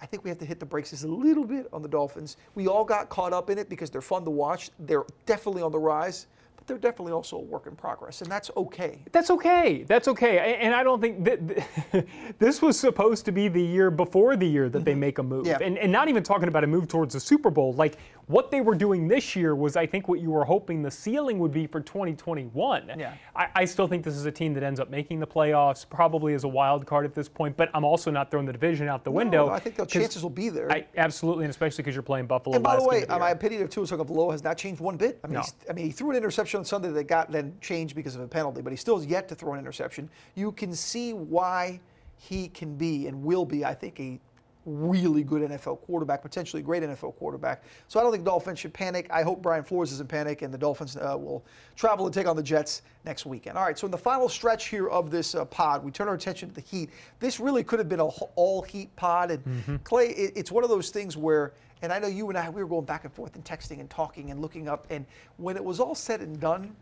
I 0.00 0.06
think 0.06 0.24
we 0.24 0.30
have 0.30 0.38
to 0.38 0.44
hit 0.44 0.58
the 0.58 0.66
brakes 0.66 0.90
just 0.90 1.04
a 1.04 1.08
little 1.08 1.44
bit 1.44 1.68
on 1.72 1.80
the 1.80 1.88
Dolphins. 1.88 2.36
We 2.56 2.66
all 2.66 2.84
got 2.84 3.08
caught 3.08 3.32
up 3.32 3.50
in 3.50 3.58
it 3.58 3.68
because 3.68 3.88
they're 3.88 4.00
fun 4.00 4.24
to 4.24 4.30
watch. 4.30 4.70
They're 4.80 5.04
definitely 5.26 5.62
on 5.62 5.70
the 5.70 5.78
rise 5.78 6.26
but 6.62 6.68
they're 6.68 6.90
definitely 6.90 7.12
also 7.12 7.38
a 7.38 7.40
work 7.40 7.66
in 7.66 7.74
progress, 7.74 8.22
and 8.22 8.30
that's 8.30 8.48
okay. 8.56 9.00
That's 9.10 9.30
okay. 9.30 9.82
That's 9.82 10.06
okay. 10.06 10.58
And 10.60 10.72
I 10.76 10.84
don't 10.84 11.00
think 11.00 11.24
that 11.24 12.06
this 12.38 12.62
was 12.62 12.78
supposed 12.78 13.24
to 13.24 13.32
be 13.32 13.48
the 13.48 13.60
year 13.60 13.90
before 13.90 14.36
the 14.36 14.46
year 14.46 14.68
that 14.68 14.78
mm-hmm. 14.78 14.84
they 14.84 14.94
make 14.94 15.18
a 15.18 15.24
move. 15.24 15.44
Yeah. 15.44 15.58
And, 15.60 15.76
and 15.76 15.90
not 15.90 16.08
even 16.08 16.22
talking 16.22 16.46
about 16.46 16.62
a 16.62 16.68
move 16.68 16.86
towards 16.86 17.14
the 17.14 17.20
Super 17.20 17.50
Bowl. 17.50 17.72
Like, 17.72 17.96
what 18.26 18.50
they 18.50 18.60
were 18.60 18.74
doing 18.74 19.08
this 19.08 19.34
year 19.34 19.54
was, 19.54 19.76
I 19.76 19.86
think, 19.86 20.08
what 20.08 20.20
you 20.20 20.30
were 20.30 20.44
hoping 20.44 20.82
the 20.82 20.90
ceiling 20.90 21.38
would 21.40 21.52
be 21.52 21.66
for 21.66 21.80
2021. 21.80 22.92
Yeah. 22.96 23.14
I, 23.34 23.48
I 23.54 23.64
still 23.64 23.88
think 23.88 24.04
this 24.04 24.14
is 24.14 24.26
a 24.26 24.30
team 24.30 24.54
that 24.54 24.62
ends 24.62 24.78
up 24.80 24.90
making 24.90 25.20
the 25.20 25.26
playoffs, 25.26 25.84
probably 25.88 26.34
as 26.34 26.44
a 26.44 26.48
wild 26.48 26.86
card 26.86 27.04
at 27.04 27.14
this 27.14 27.28
point. 27.28 27.56
But 27.56 27.70
I'm 27.74 27.84
also 27.84 28.10
not 28.10 28.30
throwing 28.30 28.46
the 28.46 28.52
division 28.52 28.88
out 28.88 29.04
the 29.04 29.10
No, 29.10 29.16
window. 29.16 29.48
I 29.48 29.58
think 29.58 29.76
the 29.76 29.86
chances 29.86 30.22
will 30.22 30.30
be 30.30 30.48
there. 30.48 30.70
I, 30.70 30.86
absolutely, 30.96 31.44
and 31.44 31.50
especially 31.50 31.82
because 31.82 31.94
you're 31.94 32.02
playing 32.02 32.26
Buffalo. 32.26 32.54
And 32.54 32.64
by 32.64 32.76
the 32.76 32.84
way, 32.84 33.04
the 33.04 33.18
my 33.18 33.30
opinion 33.30 33.62
of 33.62 33.70
Tua 33.70 33.86
Tagovailoa 33.86 34.32
has 34.32 34.44
not 34.44 34.56
changed 34.56 34.80
one 34.80 34.96
bit. 34.96 35.18
I 35.24 35.26
mean, 35.26 35.34
No. 35.34 35.42
I 35.68 35.72
mean, 35.72 35.86
he 35.86 35.92
threw 35.92 36.10
an 36.10 36.16
interception 36.16 36.58
on 36.58 36.64
Sunday 36.64 36.90
that 36.90 37.04
got 37.04 37.30
then 37.30 37.54
changed 37.60 37.94
because 37.96 38.14
of 38.14 38.20
a 38.20 38.28
penalty, 38.28 38.62
but 38.62 38.72
he 38.72 38.76
still 38.76 38.96
has 38.96 39.06
yet 39.06 39.28
to 39.28 39.34
throw 39.34 39.52
an 39.54 39.58
interception. 39.58 40.08
You 40.34 40.52
can 40.52 40.74
see 40.74 41.12
why 41.12 41.80
he 42.16 42.48
can 42.48 42.76
be 42.76 43.08
and 43.08 43.22
will 43.22 43.44
be, 43.44 43.64
I 43.64 43.74
think, 43.74 43.98
a 43.98 44.20
really 44.64 45.22
good 45.22 45.42
NFL 45.42 45.80
quarterback, 45.80 46.22
potentially 46.22 46.62
great 46.62 46.82
NFL 46.82 47.16
quarterback. 47.16 47.62
So 47.88 47.98
I 47.98 48.02
don't 48.02 48.12
think 48.12 48.24
Dolphins 48.24 48.58
should 48.58 48.72
panic. 48.72 49.06
I 49.10 49.22
hope 49.22 49.42
Brian 49.42 49.64
Flores 49.64 49.92
isn't 49.92 50.08
panic, 50.08 50.42
and 50.42 50.52
the 50.52 50.58
Dolphins 50.58 50.96
uh, 50.96 51.16
will 51.18 51.44
travel 51.76 52.06
and 52.06 52.14
take 52.14 52.26
on 52.26 52.36
the 52.36 52.42
Jets 52.42 52.82
next 53.04 53.26
weekend. 53.26 53.58
All 53.58 53.64
right, 53.64 53.78
so 53.78 53.86
in 53.86 53.90
the 53.90 53.98
final 53.98 54.28
stretch 54.28 54.68
here 54.68 54.88
of 54.88 55.10
this 55.10 55.34
uh, 55.34 55.44
pod, 55.46 55.84
we 55.84 55.90
turn 55.90 56.08
our 56.08 56.14
attention 56.14 56.48
to 56.48 56.54
the 56.54 56.60
Heat. 56.60 56.90
This 57.18 57.40
really 57.40 57.64
could 57.64 57.78
have 57.78 57.88
been 57.88 58.00
a 58.00 58.04
all 58.06 58.62
Heat 58.62 58.94
pod, 58.96 59.30
and 59.30 59.82
Clay, 59.84 60.08
it, 60.10 60.32
it's 60.36 60.52
one 60.52 60.64
of 60.64 60.70
those 60.70 60.90
things 60.90 61.16
where. 61.16 61.52
And 61.84 61.92
I 61.92 61.98
know 61.98 62.06
you 62.06 62.28
and 62.28 62.38
I, 62.38 62.48
we 62.48 62.62
were 62.62 62.68
going 62.68 62.84
back 62.84 63.02
and 63.02 63.12
forth 63.12 63.34
and 63.34 63.44
texting 63.44 63.80
and 63.80 63.90
talking 63.90 64.30
and 64.30 64.40
looking 64.40 64.68
up. 64.68 64.86
And 64.88 65.04
when 65.38 65.56
it 65.56 65.64
was 65.64 65.80
all 65.80 65.96
said 65.96 66.20
and 66.20 66.38
done, 66.38 66.76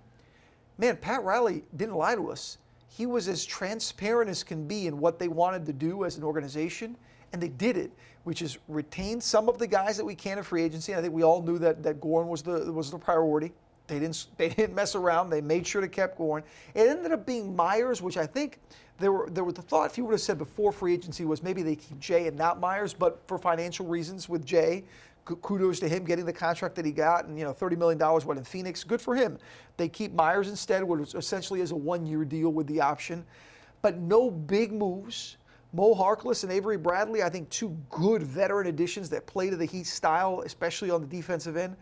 man, 0.77 0.99
Pat 0.99 1.23
Riley 1.23 1.65
didn't 1.77 1.95
lie 1.95 2.15
to 2.15 2.31
us. 2.31 2.59
He 2.89 3.07
was 3.07 3.27
as 3.27 3.47
transparent 3.47 4.29
as 4.29 4.43
can 4.43 4.67
be 4.67 4.89
in 4.89 4.99
what 4.99 5.19
they 5.19 5.29
wanted 5.29 5.65
to 5.65 5.73
do 5.73 6.05
as 6.05 6.19
an 6.19 6.23
organization, 6.23 6.97
and 7.33 7.43
they 7.43 7.49
did 7.49 7.77
it, 7.77 7.91
which 8.25 8.43
is 8.43 8.59
retain 8.69 9.21
some 9.21 9.49
of 9.49 9.59
the 9.59 9.67
guys 9.67 9.97
that 9.97 10.05
we 10.05 10.15
can 10.15 10.39
in 10.39 10.45
free 10.45 10.63
agency. 10.63 10.95
I 10.95 11.01
think 11.01 11.13
we 11.13 11.23
all 11.23 11.43
knew 11.43 11.59
that 11.59 11.83
that 11.83 12.01
Goran 12.01 12.27
was 12.27 12.43
the 12.43 12.73
was 12.73 12.91
the 12.91 12.99
priority. 12.99 13.53
They 13.87 13.99
didn't 13.99 14.27
they 14.37 14.49
didn't 14.57 14.75
mess 14.75 14.95
around. 14.95 15.31
They 15.31 15.41
made 15.41 15.67
sure 15.67 15.81
to 15.81 15.89
keep 15.89 16.17
Goran. 16.17 16.43
It 16.75 16.89
ended 16.89 17.13
up 17.13 17.27
being 17.27 17.55
Meyers, 17.55 18.03
which 18.03 18.17
I 18.17 18.27
think 18.27 18.59
there 18.99 19.13
were 19.13 19.29
there 19.31 19.45
was 19.45 19.55
the 19.55 19.63
thought 19.63 19.91
if 19.91 19.99
you 19.99 20.05
would 20.05 20.13
have 20.13 20.21
said 20.21 20.39
before 20.39 20.73
free 20.73 20.95
agency 20.95 21.25
was 21.25 21.43
maybe 21.43 21.63
they 21.63 21.77
keep 21.77 21.99
Jae 22.01 22.29
and 22.29 22.37
not 22.37 22.61
Meyers, 22.61 22.95
but 22.95 23.21
for 23.27 23.39
financial 23.39 23.87
reasons 23.87 24.29
with 24.29 24.45
Jae, 24.45 24.85
kudos 25.25 25.81
to 25.81 25.89
him 25.89 26.05
getting 26.05 26.25
the 26.25 26.33
contract 26.33 26.75
that 26.75 26.85
he 26.85 26.93
got 26.93 27.27
and 27.27 27.39
you 27.39 27.45
know 27.45 27.53
30 27.53 27.77
million 27.77 27.99
dollars 27.99 28.25
what 28.25 28.37
in 28.37 28.45
Phoenix 28.45 28.83
good 28.85 29.01
for 29.01 29.15
him 29.15 29.39
they 29.77 29.89
keep 29.89 30.13
Meyers 30.13 30.49
instead 30.49 30.83
which 30.83 31.15
essentially 31.15 31.61
is 31.61 31.71
a 31.71 31.77
one 31.77 32.07
year 32.07 32.25
deal 32.25 32.51
with 32.51 32.67
the 32.67 32.81
option 32.81 33.25
but 33.83 33.99
no 33.99 34.31
big 34.31 34.73
moves 34.73 35.37
Mo 35.73 35.95
Harkless 35.95 36.43
and 36.43 36.53
Avery 36.53 36.77
Bradley 36.77 37.23
I 37.23 37.29
think 37.29 37.49
two 37.51 37.77
good 37.91 38.23
veteran 38.23 38.67
additions 38.67 39.09
that 39.11 39.27
play 39.27 39.51
to 39.51 39.57
the 39.57 39.65
Heat 39.65 39.87
style 39.87 40.43
especially 40.45 40.91
on 40.91 41.01
the 41.01 41.07
defensive 41.07 41.57
end. 41.57 41.77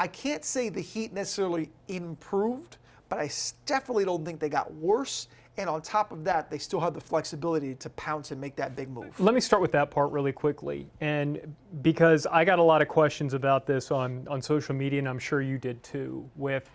I 0.00 0.06
can't 0.06 0.44
say 0.44 0.68
the 0.68 0.80
Heat 0.80 1.12
necessarily 1.12 1.70
improved 1.88 2.78
but 3.08 3.18
I 3.18 3.30
definitely 3.64 4.04
don't 4.04 4.24
think 4.24 4.38
they 4.38 4.50
got 4.50 4.72
worse. 4.74 5.28
And 5.56 5.68
on 5.68 5.82
top 5.82 6.12
of 6.12 6.24
that 6.24 6.50
they 6.50 6.58
still 6.58 6.80
have 6.80 6.94
the 6.94 7.00
flexibility 7.00 7.74
to 7.74 7.90
pounce 7.90 8.30
and 8.30 8.40
make 8.40 8.54
that 8.56 8.76
big 8.76 8.88
move. 8.88 9.18
Let 9.18 9.34
me 9.34 9.40
start 9.40 9.60
with 9.60 9.72
that 9.72 9.90
part 9.90 10.12
really 10.12 10.32
quickly. 10.32 10.86
And 11.00 11.54
because 11.82 12.26
I 12.26 12.44
got 12.44 12.58
a 12.58 12.62
lot 12.62 12.80
of 12.80 12.88
questions 12.88 13.34
about 13.34 13.66
this 13.66 13.90
on, 13.90 14.26
on 14.28 14.40
social 14.40 14.74
media, 14.74 15.00
and 15.00 15.08
I'm 15.08 15.18
sure 15.18 15.42
you 15.42 15.58
did 15.58 15.82
too, 15.82 16.28
with 16.36 16.70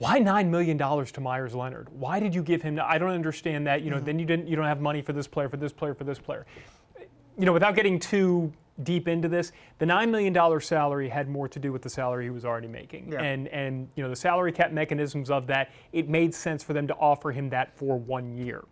why 0.00 0.18
nine 0.18 0.50
million 0.50 0.78
dollars 0.78 1.12
to 1.12 1.20
Meyers 1.20 1.54
Leonard? 1.54 1.90
Why 1.90 2.20
did 2.20 2.34
you 2.34 2.42
give 2.42 2.62
him? 2.62 2.80
I 2.82 2.96
don't 2.96 3.10
understand 3.10 3.66
that. 3.66 3.82
You 3.82 3.90
know, 3.90 3.96
mm-hmm. 3.96 4.06
then 4.06 4.18
you 4.18 4.24
didn't. 4.24 4.48
You 4.48 4.56
don't 4.56 4.64
have 4.64 4.80
money 4.80 5.02
for 5.02 5.12
this 5.12 5.26
player, 5.26 5.50
for 5.50 5.58
this 5.58 5.74
player, 5.74 5.92
for 5.92 6.04
this 6.04 6.18
player. 6.18 6.46
You 7.38 7.44
know, 7.44 7.52
without 7.52 7.74
getting 7.74 7.98
too 7.98 8.50
deep 8.82 9.08
into 9.08 9.28
this, 9.28 9.52
the 9.78 9.84
nine 9.84 10.10
million 10.10 10.32
dollar 10.32 10.58
salary 10.58 11.06
had 11.06 11.28
more 11.28 11.48
to 11.48 11.58
do 11.58 11.70
with 11.70 11.82
the 11.82 11.90
salary 11.90 12.24
he 12.24 12.30
was 12.30 12.46
already 12.46 12.66
making, 12.66 13.12
Yeah. 13.12 13.20
and 13.20 13.46
and 13.48 13.90
you 13.94 14.02
know 14.02 14.08
the 14.08 14.16
salary 14.16 14.52
cap 14.52 14.72
mechanisms 14.72 15.30
of 15.30 15.46
that. 15.48 15.70
It 15.92 16.08
made 16.08 16.34
sense 16.34 16.64
for 16.64 16.72
them 16.72 16.86
to 16.86 16.94
offer 16.94 17.30
him 17.30 17.50
that 17.50 17.76
for 17.76 17.98
one 17.98 18.34
year. 18.34 18.64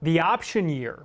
The 0.00 0.20
option 0.20 0.70
year 0.70 1.04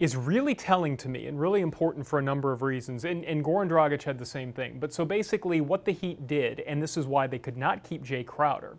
is 0.00 0.16
really 0.16 0.54
telling 0.54 0.96
to 0.96 1.08
me 1.10 1.26
and 1.26 1.38
really 1.38 1.60
important 1.60 2.06
for 2.06 2.18
a 2.18 2.22
number 2.22 2.52
of 2.52 2.62
reasons. 2.62 3.04
And, 3.04 3.22
and 3.26 3.44
Goran 3.44 3.68
Dragic 3.68 4.02
had 4.02 4.18
the 4.18 4.26
same 4.26 4.50
thing. 4.50 4.78
But 4.80 4.94
so 4.94 5.04
basically, 5.04 5.60
what 5.60 5.84
the 5.84 5.92
Heat 5.92 6.26
did, 6.26 6.60
and 6.60 6.82
this 6.82 6.96
is 6.96 7.06
why 7.06 7.26
they 7.26 7.38
could 7.38 7.58
not 7.58 7.84
keep 7.84 8.02
Jae 8.02 8.26
Crowder, 8.26 8.78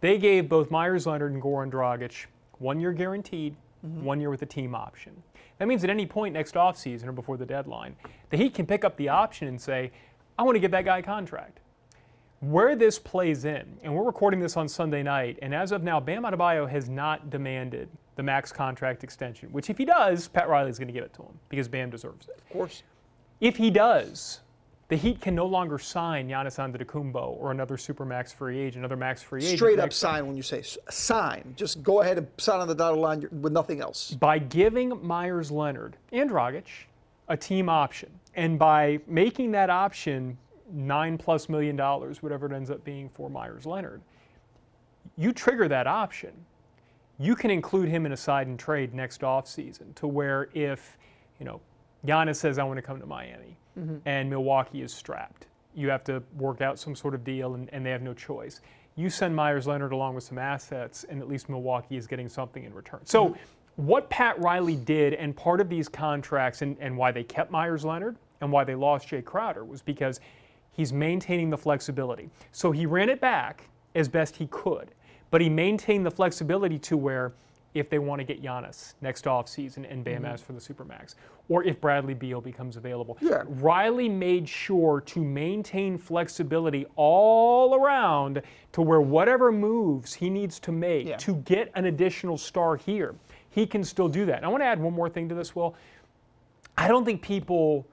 they 0.00 0.16
gave 0.16 0.48
both 0.48 0.70
Meyers 0.70 1.06
Leonard 1.06 1.32
and 1.32 1.42
Goran 1.42 1.70
Dragic 1.70 2.26
one 2.58 2.78
year 2.78 2.92
guaranteed, 2.92 3.56
mm-hmm. 3.84 4.04
one 4.04 4.20
year 4.20 4.30
with 4.30 4.42
a 4.42 4.46
team 4.46 4.74
option. 4.74 5.20
That 5.58 5.66
means 5.66 5.82
at 5.82 5.90
any 5.90 6.06
point 6.06 6.34
next 6.34 6.54
offseason 6.54 7.08
or 7.08 7.12
before 7.12 7.36
the 7.36 7.44
deadline, 7.44 7.96
the 8.30 8.36
Heat 8.36 8.54
can 8.54 8.64
pick 8.64 8.84
up 8.84 8.96
the 8.96 9.08
option 9.08 9.48
and 9.48 9.60
say, 9.60 9.90
I 10.38 10.42
want 10.44 10.54
to 10.54 10.60
give 10.60 10.70
that 10.70 10.84
guy 10.84 10.98
a 10.98 11.02
contract 11.02 11.58
where 12.38 12.74
this 12.74 12.98
plays 12.98 13.44
in, 13.44 13.66
and 13.82 13.94
we're 13.94 14.04
recording 14.04 14.40
this 14.40 14.56
on 14.56 14.66
Sunday 14.66 15.02
night, 15.02 15.38
and 15.42 15.54
as 15.54 15.72
of 15.72 15.82
now, 15.82 16.00
Bam 16.00 16.22
Adebayo 16.22 16.66
has 16.66 16.88
not 16.88 17.28
demanded 17.28 17.90
the 18.20 18.24
max 18.24 18.52
contract 18.52 19.02
extension, 19.02 19.48
which 19.50 19.70
if 19.70 19.78
he 19.78 19.86
does, 19.86 20.28
Pat 20.28 20.46
Riley's 20.46 20.78
going 20.78 20.88
to 20.88 20.92
give 20.92 21.04
it 21.04 21.14
to 21.14 21.22
him 21.22 21.32
because 21.48 21.68
Bam 21.68 21.88
deserves 21.88 22.28
it. 22.28 22.36
of 22.36 22.48
course 22.50 22.82
If 23.40 23.56
he 23.56 23.70
does, 23.70 24.40
the 24.88 24.96
Heat 24.96 25.22
can 25.22 25.34
no 25.34 25.46
longer 25.46 25.78
sign 25.78 26.28
Giannis 26.28 26.58
Antetokounmpo 26.58 27.38
or 27.40 27.50
another 27.50 27.78
supermax 27.78 28.34
free 28.34 28.58
agent, 28.58 28.80
another 28.80 28.96
max 28.98 29.22
free 29.22 29.40
agent. 29.42 29.56
straight 29.56 29.78
up 29.78 29.90
sign 29.90 30.26
when 30.26 30.36
you 30.36 30.42
say 30.42 30.62
sign. 30.90 31.54
Just 31.56 31.82
go 31.82 32.02
ahead 32.02 32.18
and 32.18 32.26
sign 32.36 32.60
on 32.60 32.68
the 32.68 32.74
dotted 32.74 32.98
line 33.00 33.26
with 33.40 33.54
nothing 33.54 33.80
else. 33.80 34.10
by 34.10 34.38
giving 34.38 34.92
Meyers 35.02 35.50
Leonard 35.50 35.96
and 36.12 36.28
Dragic 36.28 36.66
a 37.28 37.36
team 37.38 37.70
option, 37.70 38.10
and 38.34 38.58
by 38.58 38.98
making 39.06 39.50
that 39.52 39.70
option 39.70 40.36
nine 40.70 41.16
plus 41.16 41.48
million 41.48 41.74
dollars, 41.74 42.22
whatever 42.22 42.44
it 42.44 42.52
ends 42.52 42.70
up 42.70 42.84
being 42.84 43.08
for 43.08 43.30
Meyers 43.30 43.64
Leonard, 43.64 44.02
you 45.16 45.32
trigger 45.32 45.68
that 45.68 45.86
option. 45.86 46.32
You 47.20 47.36
can 47.36 47.50
include 47.50 47.90
him 47.90 48.06
in 48.06 48.12
a 48.12 48.16
sign 48.16 48.48
and 48.48 48.58
trade 48.58 48.94
next 48.94 49.20
offseason 49.20 49.94
to 49.96 50.06
where 50.06 50.48
if, 50.54 50.96
you 51.38 51.44
know, 51.44 51.60
Giannis 52.06 52.36
says, 52.36 52.58
I 52.58 52.64
want 52.64 52.78
to 52.78 52.82
come 52.82 52.98
to 52.98 53.04
Miami 53.04 53.58
mm-hmm. 53.78 53.98
and 54.06 54.30
Milwaukee 54.30 54.80
is 54.80 54.92
strapped, 54.92 55.46
you 55.74 55.90
have 55.90 56.02
to 56.04 56.22
work 56.38 56.62
out 56.62 56.78
some 56.78 56.96
sort 56.96 57.14
of 57.14 57.22
deal 57.22 57.54
and, 57.54 57.68
and 57.74 57.84
they 57.84 57.90
have 57.90 58.00
no 58.00 58.14
choice. 58.14 58.62
You 58.96 59.10
send 59.10 59.36
Meyers 59.36 59.66
Leonard 59.66 59.92
along 59.92 60.14
with 60.14 60.24
some 60.24 60.38
assets, 60.38 61.04
and 61.08 61.20
at 61.20 61.28
least 61.28 61.48
Milwaukee 61.48 61.96
is 61.96 62.06
getting 62.06 62.28
something 62.28 62.64
in 62.64 62.74
return. 62.74 63.00
So, 63.04 63.28
mm-hmm. 63.28 63.86
what 63.86 64.10
Pat 64.10 64.38
Riley 64.40 64.76
did, 64.76 65.14
and 65.14 65.36
part 65.36 65.60
of 65.60 65.68
these 65.68 65.88
contracts, 65.88 66.62
and, 66.62 66.76
and 66.80 66.96
why 66.96 67.12
they 67.12 67.22
kept 67.22 67.50
Meyers 67.50 67.84
Leonard 67.84 68.16
and 68.40 68.50
why 68.50 68.64
they 68.64 68.74
lost 68.74 69.08
Jae 69.08 69.24
Crowder, 69.24 69.64
was 69.64 69.80
because 69.80 70.20
he's 70.72 70.92
maintaining 70.92 71.50
the 71.50 71.56
flexibility. 71.56 72.30
So, 72.52 72.72
he 72.72 72.84
ran 72.84 73.08
it 73.08 73.20
back 73.20 73.68
as 73.94 74.08
best 74.08 74.36
he 74.36 74.46
could, 74.48 74.90
but 75.30 75.40
he 75.40 75.48
maintained 75.48 76.04
the 76.04 76.10
flexibility 76.10 76.78
to 76.78 76.96
where 76.96 77.32
if 77.74 77.88
they 77.88 77.98
want 77.98 78.18
to 78.18 78.24
get 78.24 78.42
Giannis 78.42 78.94
next 79.00 79.26
offseason 79.26 79.90
and 79.90 80.02
Bam 80.02 80.22
mm-hmm. 80.22 80.26
asks 80.26 80.44
for 80.44 80.52
the 80.52 80.60
Supermax, 80.60 81.14
or 81.48 81.62
if 81.64 81.80
Bradley 81.80 82.14
Beal 82.14 82.40
becomes 82.40 82.76
available. 82.76 83.16
Yeah. 83.20 83.44
Riley 83.46 84.08
made 84.08 84.48
sure 84.48 85.00
to 85.02 85.24
maintain 85.24 85.96
flexibility 85.96 86.86
all 86.96 87.74
around 87.76 88.42
to 88.72 88.82
where 88.82 89.00
whatever 89.00 89.52
moves 89.52 90.14
he 90.14 90.30
needs 90.30 90.58
to 90.60 90.72
make 90.72 91.06
Yeah. 91.06 91.16
to 91.18 91.36
get 91.36 91.70
an 91.74 91.84
additional 91.86 92.36
star 92.36 92.76
here, 92.76 93.14
he 93.50 93.66
can 93.66 93.84
still 93.84 94.08
do 94.08 94.26
that. 94.26 94.38
And 94.38 94.46
I 94.46 94.48
want 94.48 94.62
to 94.62 94.66
add 94.66 94.80
one 94.80 94.92
more 94.92 95.08
thing 95.08 95.28
to 95.28 95.34
this, 95.34 95.54
Will. 95.54 95.74
I 96.76 96.88
don't 96.88 97.04
think 97.04 97.22
people. 97.22 97.86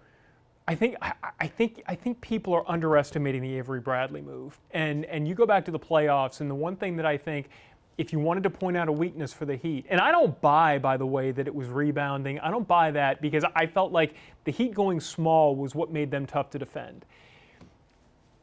I 0.68 0.76
think 0.76 0.96
I, 1.02 1.14
I 1.40 1.48
think 1.48 1.82
I 1.88 1.96
think 1.96 2.20
people 2.20 2.54
are 2.54 2.70
underestimating 2.70 3.42
the 3.42 3.58
Avery 3.58 3.80
Bradley 3.80 4.22
move. 4.22 4.60
And 4.72 5.06
and 5.06 5.28
you 5.28 5.34
go 5.34 5.46
back 5.46 5.64
to 5.66 5.72
the 5.72 5.80
playoffs, 5.80 6.42
and 6.42 6.50
the 6.50 6.56
one 6.56 6.76
thing 6.76 6.98
that 6.98 7.06
I 7.06 7.18
think, 7.18 7.50
if 7.98 8.12
you 8.12 8.20
wanted 8.20 8.44
to 8.44 8.50
point 8.50 8.76
out 8.76 8.90
a 8.90 8.92
weakness 8.92 9.32
for 9.34 9.46
the 9.46 9.56
Heat, 9.56 9.86
and 9.90 10.02
I 10.02 10.12
don't 10.12 10.40
buy, 10.42 10.78
by 10.78 10.98
the 10.98 11.06
way, 11.06 11.32
that 11.32 11.48
it 11.48 11.56
was 11.56 11.70
rebounding. 11.70 12.40
I 12.40 12.52
don't 12.52 12.68
buy 12.68 12.92
that 12.92 13.22
because 13.22 13.46
I 13.56 13.66
felt 13.66 13.94
like 13.94 14.16
the 14.44 14.52
Heat 14.52 14.74
going 14.74 15.00
small 15.00 15.56
was 15.56 15.74
what 15.74 15.92
made 15.92 16.12
them 16.12 16.26
tough 16.26 16.50
to 16.52 16.60
defend. 16.60 17.06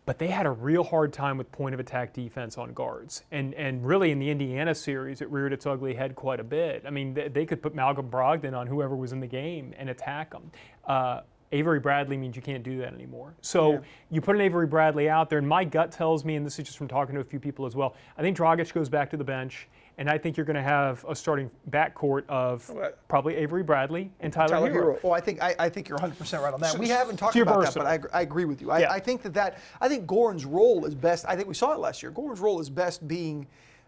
But 0.07 0.19
they 0.19 0.27
had 0.27 0.45
a 0.45 0.51
real 0.51 0.85
hard 0.85 1.15
time 1.15 1.39
with 1.39 1.51
point 1.51 1.73
of 1.73 1.81
attack 1.81 2.13
defense 2.13 2.59
on 2.59 2.73
guards. 2.73 3.25
And 3.33 3.53
and 3.55 3.87
really 3.87 4.13
in 4.13 4.19
the 4.19 4.31
Indiana 4.31 4.75
series, 4.75 5.21
it 5.21 5.31
reared 5.31 5.53
its 5.53 5.67
ugly 5.67 5.95
head 5.95 6.15
quite 6.15 6.41
a 6.41 6.45
bit. 6.45 6.85
I 6.87 6.91
mean, 6.91 7.13
they, 7.13 7.29
they 7.29 7.47
could 7.47 7.63
put 7.63 7.75
Malcolm 7.75 8.11
Brogdon 8.11 8.55
on 8.55 8.67
whoever 8.67 8.97
was 8.97 9.13
in 9.13 9.21
the 9.21 9.27
game 9.27 9.75
and 9.79 9.91
attack 9.91 10.31
them. 10.31 10.51
Uh, 10.87 11.21
Avery 11.55 11.79
Bradley 11.79 12.17
means 12.17 12.35
you 12.35 12.43
can't 12.43 12.65
do 12.65 12.79
that 12.79 12.93
anymore. 12.93 13.33
So 13.41 13.75
Yeah. 13.75 13.79
you 14.11 14.21
put 14.21 14.35
an 14.35 14.43
Avery 14.43 14.67
Bradley 14.67 15.09
out 15.09 15.31
there, 15.31 15.39
and 15.39 15.49
my 15.49 15.63
gut 15.65 15.93
tells 15.93 16.25
me, 16.25 16.35
and 16.35 16.45
this 16.45 16.59
is 16.59 16.67
just 16.67 16.77
from 16.77 16.89
talking 16.89 17.15
to 17.15 17.21
a 17.21 17.25
few 17.25 17.39
people 17.39 17.65
as 17.65 17.77
well, 17.77 17.95
I 18.19 18.23
think 18.23 18.37
Dragic 18.37 18.73
goes 18.75 18.89
back 18.89 19.09
to 19.11 19.17
the 19.17 19.23
bench, 19.25 19.69
and 19.97 20.11
I 20.11 20.19
think 20.19 20.37
you're 20.37 20.47
going 20.47 20.57
to 20.57 20.63
have 20.63 21.05
a 21.09 21.15
starting 21.15 21.49
backcourt 21.71 22.25
of 22.29 22.69
probably 23.07 23.37
Avery 23.37 23.63
Bradley 23.63 24.11
and 24.19 24.33
Tyler, 24.33 24.49
Tyler 24.49 24.71
Herro. 24.73 24.95
Herro. 24.97 25.01
Oh, 25.05 25.11
I 25.13 25.21
think 25.21 25.41
I, 25.41 25.55
I 25.61 25.69
think 25.69 25.89
you're 25.89 25.97
100 25.99 26.19
percent 26.19 26.43
right 26.43 26.53
on 26.53 26.61
that. 26.61 26.77
we 26.77 26.89
haven't 26.89 27.19
talked 27.19 27.37
about 27.37 27.61
versatile. 27.61 27.85
that, 27.85 28.03
but 28.03 28.13
I, 28.13 28.19
I 28.19 28.23
agree 28.23 28.47
with 28.47 28.61
you. 28.61 28.73
I, 28.73 28.81
Yeah. 28.81 28.91
I 28.93 28.99
think 28.99 29.23
that 29.23 29.35
that 29.35 29.59
I 29.81 29.89
think 29.89 30.07
Goran's 30.07 30.45
role 30.45 30.85
is 30.87 30.97
best. 30.97 31.25
I 31.29 31.37
think 31.37 31.47
we 31.47 31.55
saw 31.55 31.73
it 31.73 31.79
last 31.79 32.03
year. 32.03 32.11
Goran's 32.11 32.41
role 32.41 32.59
is 32.61 32.69
best 32.69 33.07
being 33.07 33.47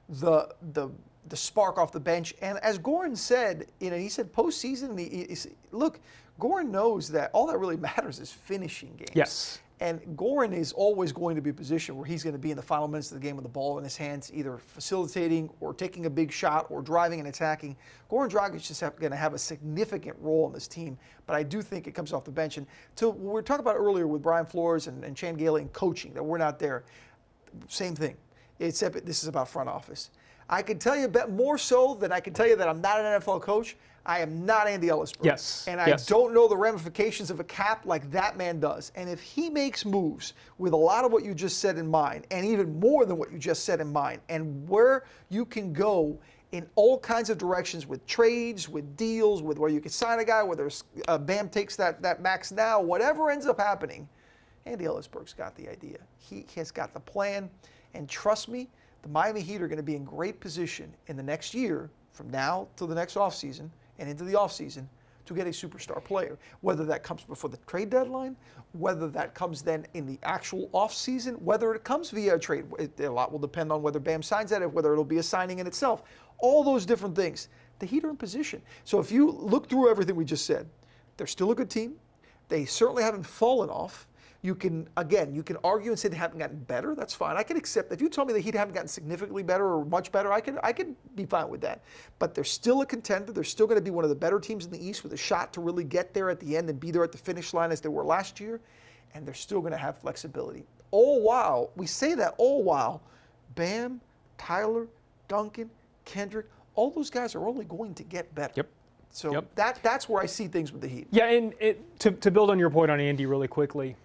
the 0.09 0.55
the 0.73 0.91
the 1.29 1.37
spark 1.37 1.77
off 1.77 1.91
the 1.91 1.99
bench. 1.99 2.33
And 2.41 2.59
as 2.59 2.79
Goran 2.79 3.17
said, 3.17 3.67
you 3.81 3.91
know, 3.91 3.97
he 3.97 4.09
said 4.09 4.33
postseason. 4.33 4.97
He, 4.97 5.09
he, 5.09 5.25
he- 5.35 5.57
look, 5.73 5.99
Goran 6.41 6.69
knows 6.71 7.09
that 7.09 7.31
all 7.33 7.47
that 7.47 7.59
really 7.59 7.77
matters 7.97 8.19
is 8.21 8.33
finishing 8.33 8.95
games. 8.97 9.11
Yes. 9.15 9.61
And 9.79 10.01
Goran 10.17 10.55
is 10.55 10.73
always 10.73 11.13
going 11.13 11.37
to 11.37 11.43
be 11.43 11.51
a 11.51 11.55
position 11.55 11.97
where 11.97 12.07
he's 12.07 12.23
going 12.23 12.33
to 12.33 12.39
be 12.39 12.51
in 12.51 12.57
the 12.57 12.63
final 12.63 12.89
minutes 12.89 13.11
of 13.13 13.21
the 13.21 13.27
game 13.27 13.37
with 13.37 13.43
the 13.43 13.51
ball 13.51 13.77
in 13.77 13.85
his 13.85 13.95
hands, 13.95 14.31
either 14.33 14.57
facilitating 14.57 15.51
or 15.61 15.75
taking 15.75 16.07
a 16.07 16.11
big 16.11 16.33
shot 16.33 16.67
or 16.71 16.81
driving 16.81 17.19
and 17.19 17.29
attacking. 17.29 17.77
Goran 18.11 18.31
Dragic 18.31 18.71
is 18.71 18.81
going 18.81 19.11
to 19.11 19.17
have 19.17 19.35
a 19.35 19.39
significant 19.39 20.17
role 20.19 20.47
in 20.47 20.55
this 20.55 20.67
team, 20.67 20.97
but 21.27 21.37
I 21.37 21.43
do 21.43 21.61
think 21.61 21.87
it 21.87 21.93
comes 21.93 22.15
off 22.15 22.25
the 22.25 22.31
bench. 22.31 22.57
And 22.57 22.67
to 22.97 23.09
what 23.09 23.19
we 23.19 23.27
were 23.27 23.43
talking 23.43 23.61
about 23.61 23.77
earlier 23.77 24.07
with 24.07 24.23
Brian 24.23 24.47
Flores 24.47 24.87
and, 24.87 25.05
and 25.05 25.15
Chan 25.15 25.35
Gailey 25.35 25.61
and 25.61 25.73
coaching, 25.75 26.15
that 26.15 26.23
we're 26.23 26.39
not 26.39 26.59
there, 26.59 26.85
same 27.69 27.95
thing, 27.95 28.17
except 28.61 29.05
this 29.05 29.23
is 29.23 29.29
about 29.29 29.47
front 29.47 29.69
office. 29.69 30.11
I 30.49 30.63
can 30.63 30.79
tell 30.79 30.97
you 30.97 31.13
more 31.29 31.59
so 31.59 31.95
than 31.95 32.13
I 32.13 32.21
can 32.21 32.33
tell 32.33 32.47
you 32.47 32.57
that 32.57 32.69
I'm 32.69 32.81
not 32.81 33.01
an 33.01 33.21
NFL 33.21 33.43
coach. 33.43 33.77
I 34.07 34.21
am 34.21 34.47
not 34.47 34.69
Andy 34.69 34.87
Elisburg. 34.87 35.25
Yes. 35.25 35.67
And 35.69 35.81
I 35.81 35.89
yes. 35.89 36.07
don't 36.07 36.33
know 36.33 36.47
the 36.47 36.57
ramifications 36.57 37.29
of 37.29 37.41
a 37.41 37.45
cap 37.45 37.85
like 37.85 38.09
that 38.13 38.37
man 38.37 38.61
does. 38.61 38.93
And 38.95 39.11
if 39.11 39.21
he 39.21 39.51
makes 39.51 39.85
moves 39.85 40.33
with 40.59 40.73
a 40.73 40.77
lot 40.77 41.05
of 41.05 41.11
what 41.11 41.25
you 41.25 41.35
just 41.35 41.59
said 41.59 41.77
in 41.77 41.91
mind, 41.91 42.27
and 42.31 42.47
even 42.47 42.79
more 42.79 43.05
than 43.05 43.19
what 43.19 43.33
you 43.33 43.39
just 43.39 43.65
said 43.65 43.81
in 43.81 43.93
mind, 43.93 44.21
and 44.29 44.67
where 44.69 45.05
you 45.29 45.45
can 45.45 45.73
go 45.73 46.17
in 46.53 46.67
all 46.77 47.01
kinds 47.01 47.31
of 47.31 47.37
directions 47.37 47.89
with 47.89 48.07
trades, 48.07 48.69
with 48.69 48.97
deals, 48.97 49.43
with 49.43 49.59
where 49.59 49.69
you 49.69 49.81
can 49.81 49.91
sign 49.91 50.21
a 50.21 50.25
guy, 50.25 50.41
whether 50.41 50.71
uh, 51.09 51.19
Bam 51.19 51.49
takes 51.49 51.75
that, 51.75 52.01
that 52.01 52.23
max 52.23 52.53
now, 52.53 52.81
whatever 52.81 53.31
ends 53.31 53.47
up 53.47 53.59
happening, 53.59 54.09
Andy 54.67 54.85
Elisburg's 54.85 55.33
got 55.33 55.57
the 55.57 55.69
idea. 55.69 55.99
He 56.19 56.47
has 56.55 56.71
got 56.71 56.95
the 56.95 57.01
plan. 57.01 57.51
And 57.95 58.09
trust 58.09 58.49
me, 58.49 58.69
the 59.03 59.09
Miami 59.09 59.41
Heat 59.41 59.61
are 59.63 59.69
going 59.69 59.79
to 59.79 59.83
be 59.83 59.97
in 59.97 60.05
great 60.05 60.39
position 60.39 60.95
in 61.09 61.17
the 61.17 61.23
next 61.23 61.55
year, 61.55 61.91
from 62.13 62.31
now 62.31 62.69
to 62.77 62.87
the 62.87 62.95
next 62.95 63.17
offseason 63.17 63.69
and 63.99 64.09
into 64.09 64.25
the 64.25 64.35
offseason, 64.35 64.87
to 65.27 65.35
get 65.35 65.47
a 65.47 65.51
superstar 65.51 66.03
player. 66.03 66.39
Whether 66.61 66.85
that 66.85 67.03
comes 67.03 67.25
before 67.25 67.51
the 67.51 67.59
trade 67.67 67.91
deadline, 67.91 68.37
whether 68.73 69.09
that 69.09 69.35
comes 69.35 69.63
then 69.63 69.87
in 69.95 70.07
the 70.07 70.19
actual 70.23 70.69
offseason, 70.73 71.41
whether 71.43 71.75
it 71.75 71.85
comes 71.85 72.11
via 72.11 72.37
a 72.37 72.39
trade. 72.39 72.65
It, 72.79 72.99
a 73.01 73.11
lot 73.11 73.33
will 73.33 73.39
depend 73.39 73.73
on 73.73 73.83
whether 73.83 73.99
Bam 73.99 74.23
signs 74.23 74.51
that, 74.51 74.71
whether 74.73 74.93
it'll 74.93 75.05
be 75.05 75.19
a 75.19 75.23
signing 75.23 75.59
in 75.59 75.67
itself. 75.67 76.03
All 76.39 76.63
those 76.63 76.87
different 76.87 77.17
things. 77.17 77.49
The 77.79 77.87
Heat 77.87 78.05
are 78.05 78.11
in 78.11 78.17
position. 78.17 78.63
So 78.85 79.01
if 79.01 79.11
you 79.11 79.31
look 79.31 79.69
through 79.69 79.91
everything 79.91 80.17
we 80.17 80.25
just 80.25 80.47
said, 80.47 80.69
they're 81.17 81.27
still 81.27 81.51
a 81.51 81.55
good 81.55 81.71
team. 81.71 81.95
They 82.49 82.65
certainly 82.65 83.03
haven't 83.03 83.25
fallen 83.25 83.69
off. 83.69 84.07
You 84.43 84.55
can, 84.55 84.89
again, 84.97 85.35
you 85.35 85.43
can 85.43 85.57
argue 85.65 85.91
and 85.91 85.99
say 85.99 86.09
they 86.09 86.17
haven't 86.17 86.39
gotten 86.39 86.59
better. 86.59 86.95
That's 86.95 87.15
fine. 87.15 87.37
I 87.37 87.43
can 87.43 87.57
accept. 87.57 87.93
If 87.93 88.01
you 88.01 88.09
told 88.09 88.29
me 88.29 88.35
the 88.35 88.41
Heat 88.41 88.55
haven't 88.55 88.75
gotten 88.75 88.89
significantly 88.89 89.43
better 89.43 89.67
or 89.67 89.85
much 89.85 90.13
better, 90.13 90.33
I 90.33 90.41
can, 90.41 90.59
I 90.63 90.73
can 90.73 90.95
be 91.15 91.25
fine 91.25 91.49
with 91.49 91.61
that. 91.63 91.83
But 92.19 92.35
they're 92.35 92.45
still 92.45 92.83
a 92.83 92.87
contender. 92.87 93.33
They're 93.33 93.45
still 93.45 93.67
going 93.67 93.79
to 93.79 93.85
be 93.85 93.91
one 93.91 94.05
of 94.05 94.11
the 94.11 94.17
better 94.17 94.39
teams 94.39 94.65
in 94.67 94.71
the 94.71 94.85
East 94.85 95.03
with 95.03 95.13
a 95.13 95.17
shot 95.17 95.53
to 95.55 95.61
really 95.61 95.85
get 95.85 96.15
there 96.15 96.31
at 96.31 96.39
the 96.41 96.57
end 96.57 96.71
and 96.71 96.79
be 96.79 96.91
there 96.91 97.03
at 97.03 97.13
the 97.13 97.19
finish 97.19 97.55
line 97.55 97.73
as 97.73 97.81
they 97.81 97.89
were 97.89 98.05
last 98.05 98.39
year. 98.39 98.61
And 99.15 99.27
they're 99.27 99.35
still 99.35 99.61
going 99.61 99.73
to 99.73 99.79
have 99.79 99.99
flexibility. 99.99 100.65
All 100.91 101.23
while, 101.23 101.71
we 101.77 101.87
say 101.87 102.15
that 102.15 102.35
all 102.39 102.63
while, 102.63 103.03
Bam, 103.55 104.01
Tyler, 104.39 104.87
Duncan, 105.29 105.71
Kendrick, 106.05 106.47
all 106.75 106.91
those 106.91 107.11
guys 107.11 107.35
are 107.35 107.47
only 107.47 107.65
going 107.65 107.95
to 107.95 108.05
get 108.05 108.33
better. 108.35 108.53
Yep. 108.57 108.69
So 109.11 109.33
yep. 109.33 109.55
that 109.55 109.79
that's 109.83 110.09
where 110.09 110.23
I 110.23 110.27
see 110.27 110.47
things 110.47 110.73
with 110.73 110.83
the 110.83 110.89
Heat. 110.89 111.07
Yeah, 111.11 111.27
and 111.27 111.55
it, 111.59 111.99
to, 112.01 112.11
to 112.11 112.31
build 112.31 112.51
on 112.51 112.59
your 112.59 112.69
point 112.69 112.91
on 112.91 113.01
Andy 113.01 113.25
really 113.25 113.49
quickly, 113.49 113.97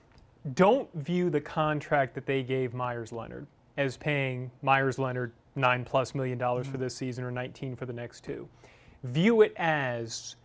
don't 0.53 0.91
view 0.95 1.29
the 1.29 1.41
contract 1.41 2.15
that 2.15 2.25
they 2.25 2.43
gave 2.43 2.73
Meyers 2.73 3.11
Leonard 3.11 3.47
as 3.77 3.97
paying 3.97 4.49
Meyers 4.61 4.97
Leonard 4.97 5.33
nine 5.55 5.83
plus 5.85 6.15
million 6.15 6.37
dollars 6.37 6.65
mm-hmm. 6.65 6.73
for 6.73 6.77
this 6.79 6.95
season 6.95 7.23
or 7.23 7.31
19 7.31 7.75
for 7.75 7.85
the 7.85 7.93
next 7.93 8.23
two. 8.23 8.47
View 9.03 9.41
it 9.41 9.53
as 9.57 10.35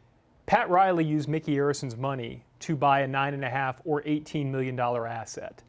Pat 0.47 0.69
Riley 0.71 1.05
used 1.05 1.29
Micky 1.29 1.59
Arison's 1.59 1.97
money 1.97 2.45
to 2.61 2.77
buy 2.77 3.01
a 3.01 3.07
nine 3.07 3.35
and 3.35 3.45
a 3.45 3.51
half 3.51 3.81
or 3.85 4.03
18 4.05 4.51
million 4.51 4.77
dollar 4.77 5.07
asset. 5.07 5.63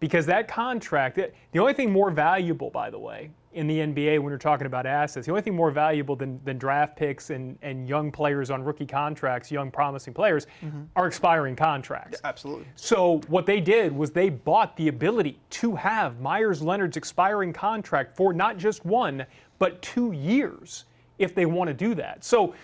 Because 0.00 0.26
that 0.26 0.48
contract, 0.48 1.18
the 1.52 1.58
only 1.58 1.74
thing 1.74 1.92
more 1.92 2.10
valuable, 2.10 2.70
by 2.70 2.90
the 2.90 2.98
way, 2.98 3.30
in 3.52 3.66
the 3.66 3.78
NBA 3.78 4.20
when 4.20 4.30
you're 4.30 4.38
talking 4.38 4.66
about 4.66 4.86
assets. 4.86 5.26
The 5.26 5.32
only 5.32 5.42
thing 5.42 5.56
more 5.56 5.70
valuable 5.70 6.14
than, 6.14 6.40
than 6.44 6.56
draft 6.56 6.96
picks 6.96 7.30
and, 7.30 7.58
and 7.62 7.88
young 7.88 8.12
players 8.12 8.50
on 8.50 8.62
rookie 8.62 8.86
contracts, 8.86 9.50
young 9.50 9.70
promising 9.70 10.14
players, 10.14 10.46
mm-hmm. 10.64 10.82
are 10.94 11.06
expiring 11.06 11.56
contracts. 11.56 12.20
Yeah, 12.22 12.28
absolutely. 12.28 12.66
So 12.76 13.20
what 13.26 13.46
they 13.46 13.60
did 13.60 13.92
was 13.92 14.12
they 14.12 14.28
bought 14.28 14.76
the 14.76 14.88
ability 14.88 15.38
to 15.50 15.74
have 15.74 16.20
Meyers 16.20 16.62
Leonard's 16.62 16.96
expiring 16.96 17.52
contract 17.52 18.16
for 18.16 18.32
not 18.32 18.56
just 18.56 18.84
one, 18.84 19.26
but 19.58 19.82
two 19.82 20.12
years 20.12 20.84
if 21.18 21.34
they 21.34 21.44
want 21.44 21.68
to 21.68 21.74
do 21.74 21.94
that. 21.96 22.24
So 22.24 22.54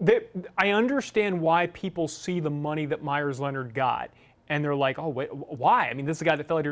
they, 0.00 0.20
I 0.56 0.70
understand 0.70 1.40
why 1.40 1.66
people 1.68 2.06
see 2.06 2.38
the 2.38 2.50
money 2.50 2.86
that 2.86 3.02
Meyers 3.02 3.40
Leonard 3.40 3.74
got 3.74 4.10
and 4.48 4.64
they're 4.64 4.74
like, 4.74 4.98
oh, 4.98 5.08
wait, 5.08 5.34
why? 5.34 5.88
I 5.88 5.94
mean, 5.94 6.06
this 6.06 6.18
is 6.18 6.22
a 6.22 6.24
guy 6.24 6.36
that 6.36 6.46
fell 6.46 6.58
out 6.58 6.66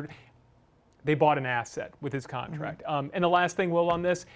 they 1.04 1.14
bought 1.14 1.38
an 1.38 1.46
asset 1.46 1.92
with 2.00 2.12
his 2.12 2.26
contract. 2.26 2.82
Mm-hmm. 2.82 2.94
Um, 2.94 3.10
and 3.12 3.22
the 3.22 3.28
last 3.28 3.56
thing, 3.56 3.70
Will, 3.70 3.90
on 3.90 4.02
this, 4.02 4.26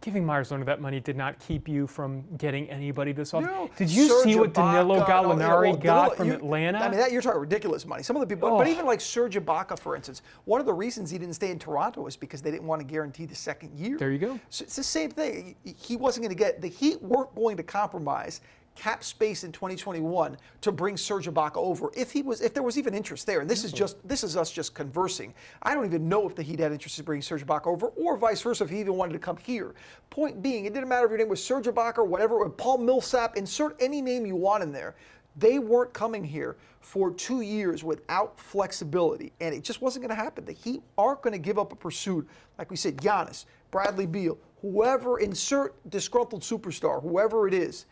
giving 0.00 0.24
Meyers 0.24 0.50
Leonard 0.50 0.68
that 0.68 0.80
money 0.80 1.00
did 1.00 1.16
not 1.16 1.38
keep 1.38 1.66
you 1.66 1.86
from 1.86 2.22
getting 2.36 2.68
anybody 2.70 3.12
this 3.12 3.32
off. 3.32 3.42
No, 3.42 3.70
did 3.76 3.90
you 3.90 4.22
see 4.22 4.38
what 4.38 4.52
Danilo 4.52 5.02
Gallinari 5.04 5.70
well, 5.70 5.76
got 5.76 6.10
Danilo, 6.10 6.14
from 6.16 6.28
you, 6.28 6.34
Atlanta? 6.34 6.78
I 6.78 6.88
mean, 6.88 6.98
that, 6.98 7.10
you're 7.10 7.22
talking 7.22 7.40
ridiculous 7.40 7.86
money. 7.86 8.02
Some 8.02 8.14
of 8.14 8.20
the 8.20 8.26
people, 8.26 8.50
oh. 8.50 8.58
but 8.58 8.68
even 8.68 8.84
like 8.84 9.00
Serge 9.00 9.36
Ibaka, 9.36 9.78
for 9.78 9.96
instance, 9.96 10.20
one 10.44 10.60
of 10.60 10.66
the 10.66 10.72
reasons 10.72 11.10
he 11.10 11.18
didn't 11.18 11.34
stay 11.34 11.50
in 11.50 11.58
Toronto 11.58 12.06
is 12.06 12.16
because 12.16 12.42
they 12.42 12.50
didn't 12.50 12.66
want 12.66 12.80
to 12.80 12.86
guarantee 12.86 13.24
the 13.24 13.34
second 13.34 13.78
year. 13.78 13.96
There 13.96 14.10
you 14.10 14.18
go. 14.18 14.38
So 14.50 14.64
it's 14.64 14.76
the 14.76 14.82
same 14.82 15.10
thing. 15.10 15.56
He 15.64 15.96
wasn't 15.96 16.24
going 16.24 16.36
to 16.36 16.42
get 16.42 16.60
the 16.60 16.68
Heat 16.68 17.00
weren't 17.02 17.34
going 17.34 17.56
to 17.56 17.62
compromise 17.62 18.42
cap 18.74 19.04
space 19.04 19.44
in 19.44 19.52
2021 19.52 20.36
to 20.60 20.72
bring 20.72 20.96
Serge 20.96 21.26
Ibaka 21.26 21.56
over 21.56 21.90
if 21.96 22.10
he 22.10 22.22
was 22.22 22.40
if 22.40 22.54
there 22.54 22.62
was 22.62 22.78
even 22.78 22.94
interest 22.94 23.26
there. 23.26 23.40
And 23.40 23.48
this 23.48 23.64
is 23.64 23.70
mm-hmm. 23.70 23.78
just 23.78 24.08
this 24.08 24.24
is 24.24 24.36
us 24.36 24.50
just 24.50 24.74
conversing. 24.74 25.34
I 25.62 25.74
don't 25.74 25.84
even 25.84 26.08
know 26.08 26.26
if 26.28 26.34
the 26.34 26.42
Heat 26.42 26.58
had 26.58 26.72
interest 26.72 26.98
in 26.98 27.04
bringing 27.04 27.22
Serge 27.22 27.46
Ibaka 27.46 27.66
over 27.66 27.88
or 27.88 28.16
vice 28.16 28.42
versa 28.42 28.64
if 28.64 28.70
he 28.70 28.80
even 28.80 28.94
wanted 28.94 29.12
to 29.12 29.18
come 29.18 29.36
here. 29.36 29.74
Point 30.10 30.42
being, 30.42 30.64
it 30.64 30.74
didn't 30.74 30.88
matter 30.88 31.06
if 31.06 31.10
your 31.10 31.18
name 31.18 31.28
was 31.28 31.44
Serge 31.44 31.66
Ibaka 31.66 31.98
or 31.98 32.04
whatever, 32.04 32.36
or 32.36 32.50
Paul 32.50 32.78
Millsap, 32.78 33.36
insert 33.36 33.76
any 33.80 34.02
name 34.02 34.26
you 34.26 34.36
want 34.36 34.62
in 34.62 34.72
there. 34.72 34.94
They 35.36 35.58
weren't 35.58 35.92
coming 35.92 36.22
here 36.22 36.56
for 36.80 37.12
two 37.12 37.40
years 37.40 37.82
without 37.82 38.38
flexibility, 38.38 39.32
and 39.40 39.52
it 39.54 39.64
just 39.64 39.82
wasn't 39.82 40.06
going 40.06 40.16
to 40.16 40.22
happen. 40.22 40.44
The 40.44 40.52
Heat 40.52 40.82
aren't 40.96 41.22
going 41.22 41.32
to 41.32 41.38
give 41.38 41.58
up 41.58 41.72
a 41.72 41.76
pursuit, 41.76 42.28
like 42.58 42.70
we 42.70 42.76
said, 42.76 42.98
Giannis, 42.98 43.46
Bradley 43.72 44.06
Beal, 44.06 44.38
whoever, 44.60 45.18
insert 45.18 45.74
disgruntled 45.90 46.42
superstar, 46.42 47.02
whoever 47.02 47.48
it 47.48 47.54
is 47.54 47.86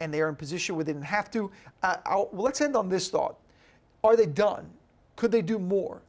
and 0.00 0.12
they 0.12 0.20
are 0.20 0.28
in 0.28 0.36
position 0.36 0.76
where 0.76 0.84
they 0.84 0.92
didn't 0.92 1.04
have 1.04 1.30
to. 1.32 1.50
Uh, 1.82 1.96
well, 2.06 2.30
let's 2.32 2.60
end 2.60 2.76
on 2.76 2.88
this 2.88 3.08
thought. 3.08 3.36
Are 4.04 4.16
they 4.16 4.26
done? 4.26 4.68
Could 5.16 5.32
they 5.32 5.42
do 5.42 5.58
more? 5.58 6.02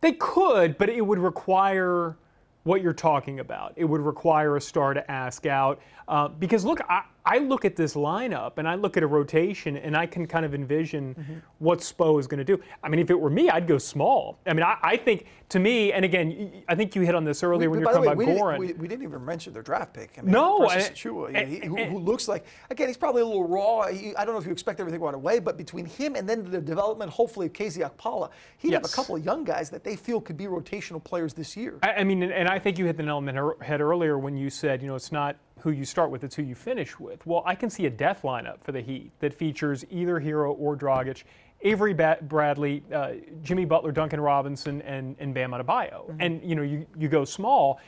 They 0.00 0.12
could, 0.12 0.78
but 0.78 0.88
it 0.88 1.04
would 1.04 1.18
require 1.18 2.16
what 2.64 2.82
you're 2.82 2.92
talking 2.92 3.40
about. 3.40 3.72
It 3.76 3.84
would 3.84 4.00
require 4.00 4.56
a 4.56 4.60
star 4.60 4.94
to 4.94 5.10
ask 5.10 5.46
out. 5.46 5.80
Uh, 6.08 6.28
because 6.28 6.64
look, 6.64 6.80
I, 6.88 7.02
I, 7.24 7.38
look 7.38 7.64
at 7.64 7.76
this 7.76 7.94
lineup 7.94 8.58
and 8.58 8.68
I 8.68 8.74
look 8.74 8.96
at 8.96 9.02
a 9.02 9.06
rotation 9.06 9.76
and 9.76 9.96
I 9.96 10.06
can 10.06 10.26
kind 10.26 10.44
of 10.44 10.54
envision 10.54 11.14
mm-hmm. 11.14 11.34
what 11.58 11.80
Spo 11.80 12.18
is 12.18 12.26
going 12.26 12.38
to 12.38 12.44
do. 12.44 12.60
I 12.82 12.88
mean, 12.88 13.00
if 13.00 13.10
it 13.10 13.18
were 13.18 13.30
me, 13.30 13.50
I'd 13.50 13.66
go 13.66 13.78
small. 13.78 14.38
I 14.46 14.52
mean, 14.52 14.62
I, 14.62 14.76
I 14.82 14.96
think 14.96 15.26
to 15.50 15.58
me, 15.58 15.92
and 15.92 16.04
again, 16.04 16.62
I 16.68 16.74
think 16.74 16.94
you 16.96 17.02
hit 17.02 17.14
on 17.14 17.24
this 17.24 17.42
earlier 17.42 17.68
we, 17.68 17.78
when 17.78 17.80
you 17.80 17.86
were 17.86 17.92
talking 17.92 18.16
way, 18.16 18.24
about 18.24 18.36
Goran. 18.36 18.58
We, 18.58 18.72
we, 18.72 18.88
didn't 18.88 19.02
even 19.02 19.24
mention 19.24 19.52
their 19.52 19.62
draft 19.62 19.92
pick. 19.92 20.14
I 20.18 20.22
mean, 20.22 20.32
no, 20.32 20.66
I, 20.66 20.76
Achiuwa, 20.76 21.46
he, 21.46 21.66
who, 21.66 21.76
who, 21.76 21.98
looks 21.98 22.28
like 22.28 22.44
again, 22.70 22.88
he's 22.88 22.96
probably 22.96 23.22
a 23.22 23.26
little 23.26 23.46
raw. 23.46 23.86
He, 23.88 24.16
I 24.16 24.24
don't 24.24 24.34
know 24.34 24.40
if 24.40 24.46
you 24.46 24.52
expect 24.52 24.80
everything 24.80 25.00
right 25.00 25.14
away, 25.14 25.38
but 25.38 25.56
between 25.56 25.84
him 25.84 26.16
and 26.16 26.28
then 26.28 26.50
the 26.50 26.60
development, 26.60 27.10
hopefully, 27.10 27.46
of 27.46 27.52
KZ 27.52 27.90
Okpala, 27.90 28.30
he'd 28.58 28.72
yes. 28.72 28.82
have 28.82 28.90
a 28.90 28.94
couple 28.94 29.16
of 29.16 29.24
young 29.24 29.44
guys 29.44 29.70
that 29.70 29.84
they 29.84 29.96
feel 29.96 30.20
could 30.20 30.36
be 30.36 30.46
rotational 30.46 31.02
players 31.02 31.34
this 31.34 31.56
year. 31.56 31.78
I, 31.82 31.92
I 31.94 32.04
mean, 32.04 32.22
and, 32.22 32.32
and 32.32 32.48
I 32.48 32.58
think 32.58 32.78
you 32.78 32.86
hit 32.86 32.96
the 32.96 33.02
nail 33.02 33.18
on 33.18 33.24
the 33.24 33.54
head 33.60 33.80
earlier 33.80 34.18
when 34.18 34.36
you 34.36 34.50
said, 34.50 34.82
you 34.82 34.88
know, 34.88 34.94
it's 34.94 35.12
not 35.12 35.36
who 35.62 35.70
you 35.70 35.84
start 35.84 36.10
with, 36.10 36.24
it's 36.24 36.34
who 36.34 36.42
you 36.42 36.54
finish 36.54 36.98
with. 36.98 37.24
Well, 37.26 37.42
I 37.46 37.54
can 37.54 37.70
see 37.70 37.86
a 37.86 37.90
death 37.90 38.22
lineup 38.22 38.62
for 38.62 38.72
the 38.72 38.80
Heat 38.80 39.10
that 39.20 39.32
features 39.32 39.84
either 39.90 40.18
Herro 40.18 40.52
or 40.52 40.76
Dragic, 40.76 41.22
Avery 41.62 41.94
Bradley, 41.94 42.82
uh, 42.92 43.12
Jimmy 43.42 43.64
Butler, 43.64 43.92
Duncan 43.92 44.20
Robinson, 44.20 44.82
and, 44.82 45.14
and 45.20 45.32
Bam 45.32 45.52
Adebayo. 45.52 46.08
Mm-hmm. 46.08 46.20
And, 46.20 46.42
you 46.42 46.56
know, 46.56 46.62
you, 46.62 46.84
you 46.98 47.08
go 47.08 47.24
small. 47.24 47.80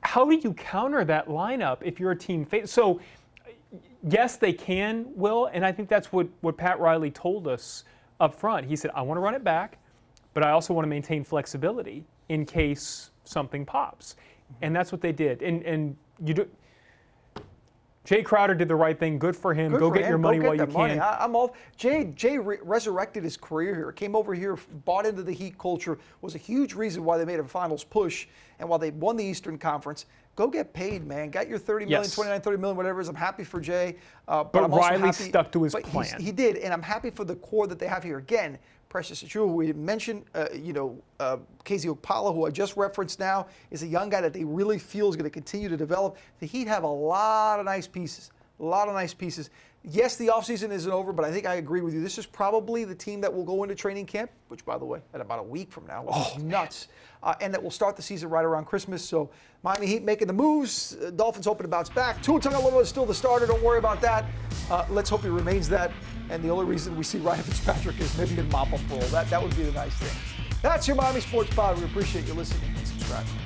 How 0.00 0.24
do 0.24 0.34
you 0.36 0.54
counter 0.54 1.04
that 1.04 1.28
lineup 1.28 1.78
if 1.82 2.00
you're 2.00 2.12
a 2.12 2.16
team? 2.16 2.46
Fa- 2.46 2.66
so, 2.66 3.00
yes, 4.08 4.36
they 4.36 4.54
can, 4.54 5.06
Will, 5.14 5.50
and 5.52 5.64
I 5.66 5.72
think 5.72 5.90
that's 5.90 6.10
what, 6.10 6.26
what 6.40 6.56
Pat 6.56 6.80
Riley 6.80 7.10
told 7.10 7.46
us 7.46 7.84
up 8.20 8.34
front. 8.34 8.64
He 8.66 8.76
said, 8.76 8.90
I 8.94 9.02
want 9.02 9.18
to 9.18 9.20
run 9.20 9.34
it 9.34 9.44
back, 9.44 9.76
but 10.32 10.42
I 10.42 10.52
also 10.52 10.72
want 10.72 10.84
to 10.86 10.88
maintain 10.88 11.22
flexibility 11.22 12.04
in 12.30 12.46
case 12.46 13.10
something 13.24 13.66
pops. 13.66 14.16
And 14.62 14.74
that's 14.74 14.90
what 14.92 15.02
they 15.02 15.12
did. 15.12 15.42
And, 15.42 15.62
and 15.64 15.96
you 16.24 16.32
do, 16.32 16.48
Jae 18.04 18.22
Crowder 18.22 18.54
did 18.54 18.68
the 18.68 18.76
right 18.76 18.98
thing. 18.98 19.18
Good 19.18 19.34
for 19.34 19.54
him. 19.54 19.72
Good 19.72 19.80
Go 19.80 19.88
for 19.88 19.94
get 19.94 20.04
him. 20.04 20.10
your 20.10 20.18
money 20.18 20.38
Go 20.38 20.48
while 20.48 20.54
you 20.54 20.66
can. 20.66 21.00
I, 21.00 21.24
am 21.24 21.34
all 21.34 21.56
Jae. 21.78 22.14
Jae 22.14 22.44
re- 22.44 22.58
resurrected 22.62 23.24
his 23.24 23.36
career 23.36 23.74
here. 23.74 23.92
Came 23.92 24.14
over 24.14 24.34
here, 24.34 24.58
bought 24.84 25.06
into 25.06 25.22
the 25.22 25.32
Heat 25.32 25.56
culture. 25.58 25.98
Was 26.20 26.34
a 26.34 26.38
huge 26.38 26.74
reason 26.74 27.02
why 27.02 27.16
they 27.16 27.24
made 27.24 27.40
a 27.40 27.44
finals 27.44 27.82
push, 27.82 28.26
and 28.58 28.68
while 28.68 28.78
they 28.78 28.90
won 28.90 29.16
the 29.16 29.24
Eastern 29.24 29.56
Conference. 29.58 30.04
Go 30.36 30.48
get 30.48 30.72
paid, 30.72 31.06
man. 31.06 31.30
Got 31.30 31.48
your 31.48 31.58
30 31.58 31.86
million, 31.86 32.02
yes. 32.02 32.14
29, 32.14 32.40
30 32.40 32.56
million, 32.58 32.76
whatever 32.76 32.98
it 32.98 33.04
is. 33.04 33.08
I'm 33.08 33.14
happy 33.14 33.44
for 33.44 33.60
Jae. 33.60 33.96
Uh, 34.26 34.42
but, 34.42 34.68
but 34.68 34.76
Riley 34.76 35.00
happy, 35.02 35.28
stuck 35.28 35.52
to 35.52 35.62
his 35.62 35.74
plan. 35.76 36.20
He 36.20 36.32
did, 36.32 36.56
and 36.56 36.74
I'm 36.74 36.82
happy 36.82 37.10
for 37.10 37.24
the 37.24 37.36
core 37.36 37.68
that 37.68 37.78
they 37.78 37.86
have 37.86 38.02
here. 38.02 38.18
Again, 38.18 38.58
Precious 38.94 39.22
who 39.22 39.48
we 39.48 39.72
mentioned, 39.72 40.24
uh, 40.36 40.46
you 40.54 40.72
know, 40.72 40.96
uh, 41.18 41.38
KZ 41.64 41.92
Okpala, 41.92 42.32
who 42.32 42.46
I 42.46 42.50
just 42.50 42.76
referenced 42.76 43.18
now, 43.18 43.48
is 43.72 43.82
a 43.82 43.88
young 43.88 44.08
guy 44.08 44.20
that 44.20 44.32
they 44.32 44.44
really 44.44 44.78
feel 44.78 45.08
is 45.08 45.16
going 45.16 45.24
to 45.24 45.30
continue 45.30 45.68
to 45.68 45.76
develop. 45.76 46.16
The 46.38 46.46
Heat 46.46 46.68
have 46.68 46.84
a 46.84 46.86
lot 46.86 47.58
of 47.58 47.64
nice 47.64 47.88
pieces, 47.88 48.30
a 48.60 48.62
lot 48.62 48.86
of 48.86 48.94
nice 48.94 49.12
pieces. 49.12 49.50
Yes, 49.86 50.16
the 50.16 50.28
offseason 50.28 50.70
isn't 50.70 50.90
over, 50.90 51.12
but 51.12 51.26
I 51.26 51.30
think 51.30 51.44
I 51.44 51.56
agree 51.56 51.82
with 51.82 51.92
you. 51.92 52.00
This 52.00 52.16
is 52.16 52.24
probably 52.24 52.84
the 52.84 52.94
team 52.94 53.20
that 53.20 53.32
will 53.32 53.44
go 53.44 53.64
into 53.64 53.74
training 53.74 54.06
camp, 54.06 54.30
which, 54.48 54.64
by 54.64 54.78
the 54.78 54.84
way, 54.86 55.00
at 55.12 55.20
about 55.20 55.40
a 55.40 55.42
week 55.42 55.70
from 55.70 55.86
now, 55.86 56.06
oh, 56.08 56.34
nuts, 56.40 56.88
uh, 57.22 57.34
and 57.42 57.52
that 57.52 57.62
will 57.62 57.70
start 57.70 57.94
the 57.94 58.00
season 58.00 58.30
right 58.30 58.46
around 58.46 58.64
Christmas. 58.64 59.04
So 59.04 59.28
Miami 59.62 59.86
Heat 59.86 60.02
making 60.02 60.26
the 60.26 60.32
moves. 60.32 60.96
Uh, 60.96 61.10
Dolphins 61.10 61.44
hoping 61.44 61.64
to 61.64 61.68
bounce 61.68 61.90
back. 61.90 62.22
Tua 62.22 62.40
Tagovailoa 62.40 62.80
is 62.80 62.88
still 62.88 63.04
the 63.04 63.14
starter. 63.14 63.46
Don't 63.46 63.62
worry 63.62 63.78
about 63.78 64.00
that. 64.00 64.24
Uh, 64.70 64.86
let's 64.88 65.10
hope 65.10 65.20
he 65.20 65.28
remains 65.28 65.68
that. 65.68 65.92
And 66.30 66.42
the 66.42 66.48
only 66.48 66.64
reason 66.64 66.96
we 66.96 67.04
see 67.04 67.18
Ryan 67.18 67.42
Fitzpatrick 67.42 68.00
is 68.00 68.16
maybe 68.16 68.38
in 68.38 68.48
mop-up 68.48 68.80
role. 68.88 69.00
That, 69.00 69.28
that 69.28 69.42
would 69.42 69.54
be 69.54 69.64
the 69.64 69.72
nice 69.72 69.94
thing. 69.96 70.16
That's 70.62 70.88
your 70.88 70.96
Miami 70.96 71.20
Sports 71.20 71.54
Pod. 71.54 71.76
We 71.78 71.84
appreciate 71.84 72.26
you 72.26 72.32
listening 72.32 72.70
and 72.74 72.88
subscribing. 72.88 73.43